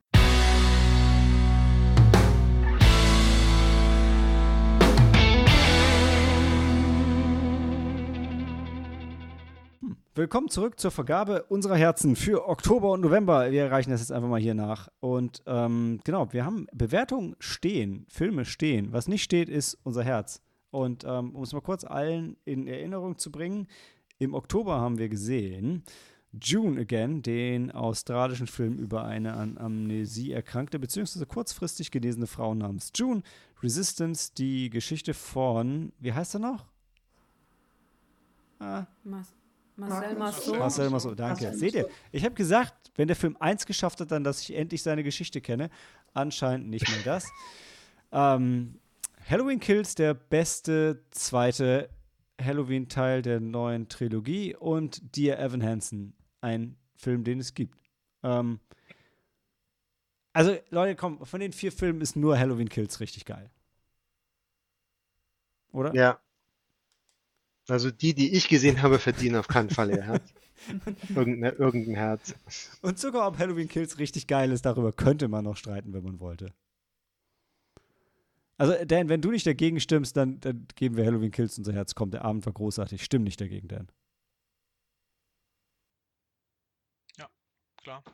[10.16, 13.50] Willkommen zurück zur Vergabe unserer Herzen für Oktober und November.
[13.50, 14.88] Wir erreichen das jetzt einfach mal hier nach.
[15.00, 18.92] Und ähm, genau, wir haben Bewertungen stehen, Filme stehen.
[18.92, 20.40] Was nicht steht, ist unser Herz.
[20.70, 23.66] Und ähm, um es mal kurz allen in Erinnerung zu bringen,
[24.18, 25.82] im Oktober haben wir gesehen
[26.40, 31.24] June Again, den australischen Film über eine an Amnesie erkrankte bzw.
[31.24, 33.24] kurzfristig genesene Frau namens June.
[33.64, 36.66] Resistance, die Geschichte von, wie heißt er noch?
[38.60, 38.86] Ah.
[39.76, 40.54] Marcel Marceau.
[40.54, 41.44] Marcel Marceau, danke.
[41.44, 44.54] Marcel Seht ihr, ich habe gesagt, wenn der Film eins geschafft hat, dann, dass ich
[44.54, 45.70] endlich seine Geschichte kenne.
[46.12, 47.26] Anscheinend nicht mehr das.
[48.12, 48.78] ähm,
[49.28, 51.88] Halloween Kills, der beste zweite
[52.40, 57.78] Halloween-Teil der neuen Trilogie und Dear Evan Hansen, ein Film, den es gibt.
[58.22, 58.60] Ähm,
[60.32, 63.50] also, Leute, komm, von den vier Filmen ist nur Halloween Kills richtig geil.
[65.72, 65.94] Oder?
[65.94, 66.20] Ja,
[67.68, 70.34] also die, die ich gesehen habe, verdienen auf keinen Fall ihr Herz.
[71.14, 72.34] Irgendein, irgendein Herz.
[72.82, 76.20] Und sogar ob Halloween Kills richtig geil ist, darüber könnte man noch streiten, wenn man
[76.20, 76.52] wollte.
[78.56, 81.94] Also, Dan, wenn du nicht dagegen stimmst, dann, dann geben wir Halloween Kills unser Herz.
[81.94, 83.02] Kommt, der Abend war großartig.
[83.02, 83.88] Stimm nicht dagegen, Dan.
[87.18, 87.28] Ja,
[87.76, 88.04] klar.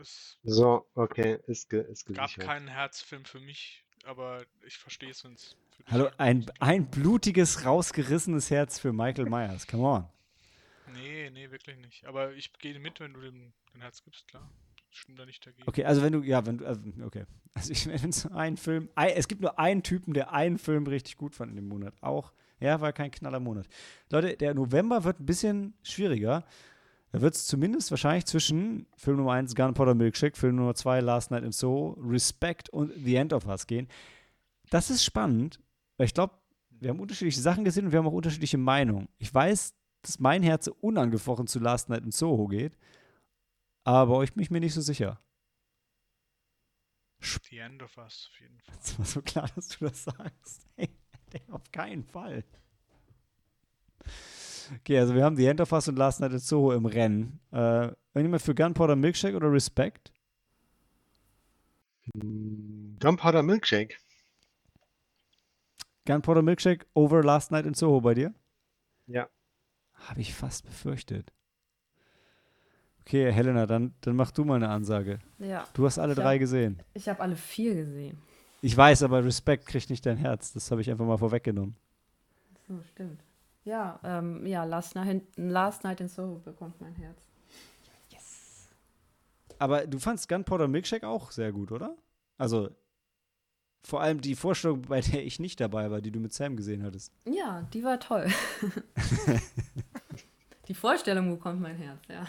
[0.00, 2.36] Es so, okay, ist, ge ist gesichert.
[2.38, 5.56] gab keinen Herzfilm für mich, aber ich verstehe es, wenn es
[5.90, 9.66] Hallo, ein, ein blutiges, rausgerissenes Herz für Michael Myers.
[9.66, 10.06] Come on.
[10.94, 12.06] Nee, nee, wirklich nicht.
[12.06, 14.48] Aber ich gehe mit, wenn du dem dein Herz gibst, klar.
[14.90, 15.66] Stimmt da nicht dagegen.
[15.66, 17.24] Okay, also wenn du, ja, wenn du, also, okay.
[17.54, 21.18] Also ich, wenn es einen Film, es gibt nur einen Typen, der einen Film richtig
[21.18, 21.94] gut fand in dem Monat.
[22.00, 23.66] Auch, ja, war kein knaller Monat.
[24.10, 26.44] Leute, der November wird ein bisschen schwieriger.
[27.10, 31.30] Da wird es zumindest wahrscheinlich zwischen Film Nummer 1 Gunpowder Milkshake, Film Nummer 2 Last
[31.30, 33.86] Night in Soho, Respect und The End of Us gehen.
[34.70, 35.60] Das ist spannend,
[36.02, 36.34] weil ich glaube,
[36.68, 39.08] wir haben unterschiedliche Sachen gesehen und wir haben auch unterschiedliche Meinungen.
[39.18, 39.72] Ich weiß,
[40.02, 42.76] dass mein Herz unangefochten zu Last Night in Soho geht,
[43.84, 45.20] aber euch bin ich mir nicht so sicher.
[47.20, 48.74] The End of Us, auf jeden Fall.
[48.82, 50.66] Es war so klar, dass du das sagst.
[50.76, 52.44] Hey, auf keinen Fall.
[54.80, 57.38] Okay, also wir haben The End of Us und Last Night in Soho im Rennen.
[57.52, 60.12] Äh, irgendjemand für Gunpowder Milkshake oder Respect?
[62.12, 63.96] Gunpowder Milkshake.
[66.04, 68.34] Gunpowder Milkshake over Last Night in Soho bei dir?
[69.06, 69.28] Ja.
[69.94, 71.32] Habe ich fast befürchtet.
[73.00, 75.18] Okay, Helena, dann, dann mach du mal eine Ansage.
[75.38, 75.66] Ja.
[75.74, 76.82] Du hast alle ich drei hab, gesehen.
[76.94, 78.18] Ich habe alle vier gesehen.
[78.62, 80.52] Ich weiß, aber Respekt kriegt nicht dein Herz.
[80.52, 81.76] Das habe ich einfach mal vorweggenommen.
[82.68, 83.22] So, stimmt.
[83.64, 87.18] Ja, ähm, ja, Last Night, Last Night in Soho bekommt mein Herz.
[88.10, 88.68] Yes.
[89.58, 91.96] Aber du fandst Gunpowder Milkshake auch sehr gut, oder?
[92.38, 92.70] Also
[93.82, 96.82] vor allem die Vorstellung, bei der ich nicht dabei war, die du mit Sam gesehen
[96.82, 97.12] hattest.
[97.24, 98.28] Ja, die war toll.
[100.68, 102.26] die Vorstellung bekommt mein Herz, ja.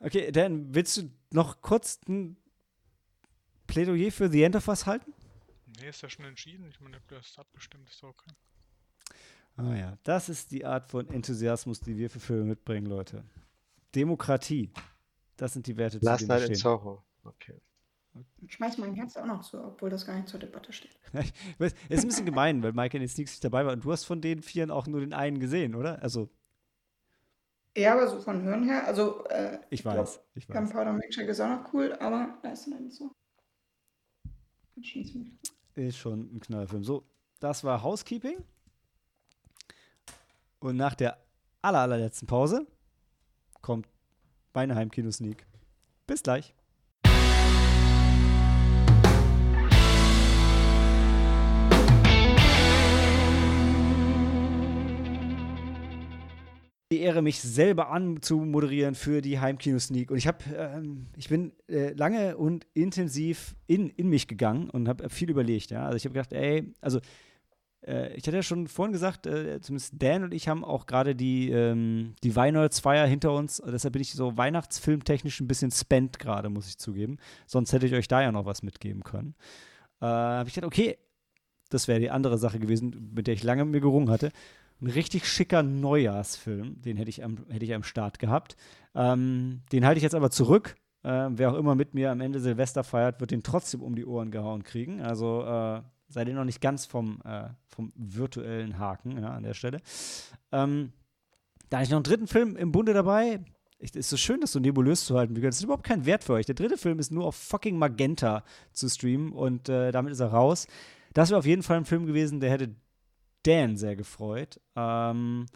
[0.00, 2.36] Okay, dann willst du noch kurz ein
[3.66, 5.12] Plädoyer für The End of Us halten?
[5.80, 6.68] Nee, ist ja schon entschieden.
[6.68, 8.30] Ich meine, du hast abgestimmt, ist okay.
[9.56, 13.24] Ah ja, das ist die Art von Enthusiasmus, die wir für Filme mitbringen, Leute.
[13.94, 14.70] Demokratie.
[15.36, 17.02] Das sind die Werte, Last zu denen Night in Soho.
[17.24, 17.60] Okay.
[18.40, 20.98] Ich schmeiß mein Herz auch noch zu, obwohl das gar nicht zur Debatte steht.
[21.58, 24.20] Es ist ein bisschen gemein, weil Michael jetzt nicht dabei war und du hast von
[24.20, 26.02] den Vieren auch nur den einen gesehen, oder?
[26.02, 26.28] Also.
[27.76, 29.24] Ja, aber so von Hören her, also.
[29.26, 30.56] Äh, ich, weiß, glaub, ich weiß.
[30.56, 33.12] Gunpowder Milkshake ist auch noch cool, aber da ist dann so.
[35.74, 36.84] Ist schon ein Knallfilm.
[36.84, 37.04] So,
[37.40, 38.44] das war Housekeeping.
[40.60, 41.18] Und nach der
[41.62, 42.66] aller, allerletzten Pause
[43.60, 43.86] kommt
[44.54, 45.46] meine Heimkino-Sneak.
[46.06, 46.54] Bis gleich.
[56.90, 60.10] Die Ehre, mich selber anzumoderieren für die Heimkino-Sneak.
[60.10, 64.88] Und ich habe, ähm, ich bin äh, lange und intensiv in, in mich gegangen und
[64.88, 65.70] habe viel überlegt.
[65.70, 65.84] Ja?
[65.84, 67.00] Also ich habe gedacht, ey, also
[67.86, 71.14] äh, ich hatte ja schon vorhin gesagt, äh, zumindest Dan und ich haben auch gerade
[71.14, 73.62] die, ähm, die Weihnachtsfeier hinter uns.
[73.66, 77.18] Deshalb bin ich so weihnachtsfilmtechnisch ein bisschen spent gerade, muss ich zugeben.
[77.46, 79.34] Sonst hätte ich euch da ja noch was mitgeben können.
[80.00, 80.96] Äh, habe ich gedacht, okay,
[81.68, 84.32] das wäre die andere Sache gewesen, mit der ich lange mir gerungen hatte
[84.80, 86.80] ein richtig schicker Neujahrsfilm.
[86.82, 88.56] Den hätte ich am, hätte ich am Start gehabt.
[88.94, 90.76] Ähm, den halte ich jetzt aber zurück.
[91.02, 94.04] Äh, wer auch immer mit mir am Ende Silvester feiert, wird den trotzdem um die
[94.04, 95.00] Ohren gehauen kriegen.
[95.00, 99.54] Also äh, seid ihr noch nicht ganz vom, äh, vom virtuellen Haken ja, an der
[99.54, 99.78] Stelle.
[100.52, 100.92] Ähm,
[101.70, 103.40] da habe ich noch einen dritten Film im Bunde dabei.
[103.78, 105.40] Es ist so schön, das so nebulös zu halten.
[105.40, 106.46] Das ist überhaupt kein Wert für euch.
[106.46, 110.28] Der dritte Film ist nur auf fucking Magenta zu streamen und äh, damit ist er
[110.28, 110.66] raus.
[111.14, 112.74] Das wäre auf jeden Fall ein Film gewesen, der hätte
[113.48, 114.60] Dan sehr gefreut.
[114.76, 115.46] Ähm,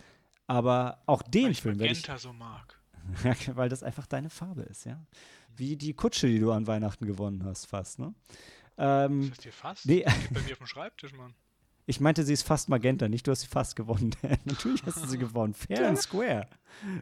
[0.46, 2.78] aber auch den weil ich Film werde ich so mag.
[3.54, 5.04] weil das einfach deine Farbe ist, ja.
[5.54, 8.14] Wie die Kutsche, die du an Weihnachten gewonnen hast, fast, ne?
[8.78, 9.86] Ähm, ist das dir fast?
[9.86, 10.04] Nee.
[10.30, 11.34] Bei mir auf dem Schreibtisch, Mann.
[11.84, 14.14] Ich meinte, sie ist fast Magenta, nicht du hast sie fast gewonnen.
[14.44, 15.52] Natürlich hast du sie gewonnen.
[15.52, 16.48] Fair and square.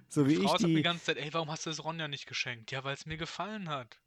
[0.09, 0.75] So wie Frau ich die.
[0.75, 2.71] die ganze Zeit, ey, warum hast du das Ronja nicht geschenkt?
[2.73, 4.01] Ja, weil es mir gefallen hat.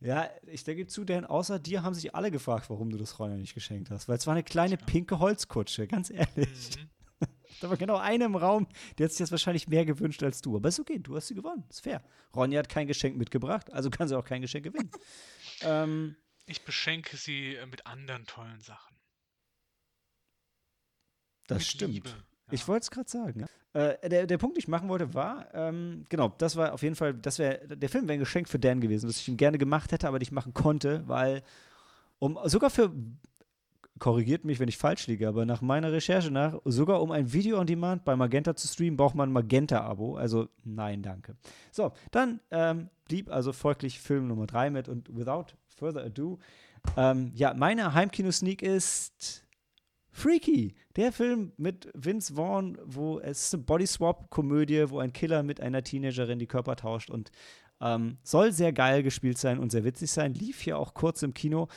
[0.00, 3.36] Ja, ich denke zu, denn außer dir haben sich alle gefragt, warum du das Ronja
[3.36, 4.08] nicht geschenkt hast.
[4.08, 4.84] Weil es war eine kleine ja.
[4.86, 6.70] pinke Holzkutsche, ganz ehrlich.
[6.78, 7.26] Mhm.
[7.60, 10.56] da war genau einer im Raum, der hat sich das wahrscheinlich mehr gewünscht als du.
[10.56, 11.64] Aber ist okay, du hast sie gewonnen.
[11.68, 12.02] Ist fair.
[12.34, 14.90] Ronja hat kein Geschenk mitgebracht, also kann sie auch kein Geschenk gewinnen.
[15.62, 18.96] ähm, ich beschenke sie äh, mit anderen tollen Sachen.
[21.46, 21.92] Das mit stimmt.
[21.94, 22.10] Liebe.
[22.52, 23.46] Ich wollte es gerade sagen.
[23.72, 26.96] Äh, der, der Punkt, den ich machen wollte, war, ähm, genau, das war auf jeden
[26.96, 29.58] Fall, das wäre, der Film wäre ein Geschenk für Dan gewesen, was ich ihm gerne
[29.58, 31.42] gemacht hätte, aber nicht machen konnte, weil,
[32.18, 32.92] um sogar für,
[34.00, 37.60] korrigiert mich, wenn ich falsch liege, aber nach meiner Recherche nach, sogar um ein Video
[37.60, 40.16] on Demand bei Magenta zu streamen, braucht man ein Magenta-Abo.
[40.16, 41.36] Also nein, danke.
[41.70, 45.46] So, dann ähm, blieb also folglich Film Nummer 3 mit und without
[45.76, 46.40] further ado,
[46.96, 49.44] ähm, ja, meine Heimkino-Sneak ist
[50.12, 55.60] Freaky, der Film mit Vince Vaughn, wo es ist eine Body-Swap-Komödie, wo ein Killer mit
[55.60, 57.30] einer Teenagerin die Körper tauscht und
[57.80, 60.34] ähm, soll sehr geil gespielt sein und sehr witzig sein.
[60.34, 61.68] Lief hier auch kurz im Kino.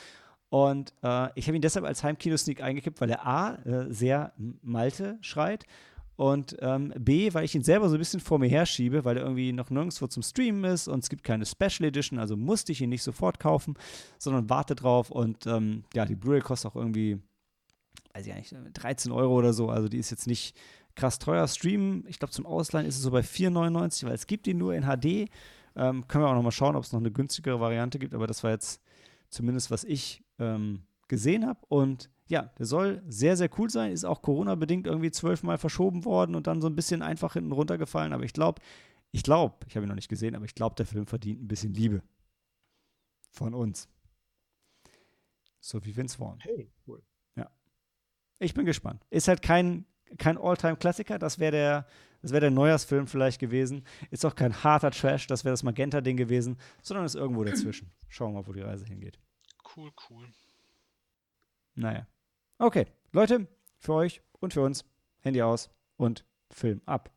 [0.50, 4.32] Und äh, ich habe ihn deshalb als Heimkino-Sneak eingekippt, weil er A, äh, sehr
[4.62, 5.64] Malte schreit
[6.16, 9.24] und ähm, B, weil ich ihn selber so ein bisschen vor mir herschiebe, weil er
[9.24, 12.80] irgendwie noch nirgendwo zum Streamen ist und es gibt keine Special Edition, also musste ich
[12.80, 13.74] ihn nicht sofort kaufen,
[14.18, 17.18] sondern warte drauf und ähm, ja, die Blu-ray kostet auch irgendwie
[18.14, 19.68] weiß ich nicht, 13 Euro oder so.
[19.68, 20.56] Also die ist jetzt nicht
[20.94, 21.46] krass teuer.
[21.48, 24.74] Streamen, ich glaube zum Ausleihen ist es so bei 4,99, weil es gibt die nur
[24.74, 25.28] in HD.
[25.76, 28.14] Ähm, können wir auch noch mal schauen, ob es noch eine günstigere Variante gibt.
[28.14, 28.80] Aber das war jetzt
[29.28, 31.58] zumindest, was ich ähm, gesehen habe.
[31.68, 33.90] Und ja, der soll sehr, sehr cool sein.
[33.90, 38.12] Ist auch Corona-bedingt irgendwie zwölfmal verschoben worden und dann so ein bisschen einfach hinten runtergefallen.
[38.12, 38.62] Aber ich glaube,
[39.10, 41.48] ich glaube, ich habe ihn noch nicht gesehen, aber ich glaube, der Film verdient ein
[41.48, 42.02] bisschen Liebe.
[43.32, 43.88] Von uns.
[45.60, 46.38] So wie Vince Vaughn.
[46.40, 47.02] Hey, cool.
[48.44, 49.02] Ich bin gespannt.
[49.08, 49.86] Ist halt kein,
[50.18, 51.86] kein All-Time-Klassiker, das wäre der,
[52.20, 53.84] das der Neujahrsfilm vielleicht gewesen.
[54.10, 57.90] Ist auch kein harter Trash, das wäre das Magenta-Ding gewesen, sondern ist irgendwo dazwischen.
[58.08, 59.18] Schauen wir mal, wo die Reise hingeht.
[59.74, 60.26] Cool, cool.
[61.74, 62.06] Naja.
[62.58, 64.84] Okay, Leute, für euch und für uns,
[65.22, 67.13] Handy aus und Film ab.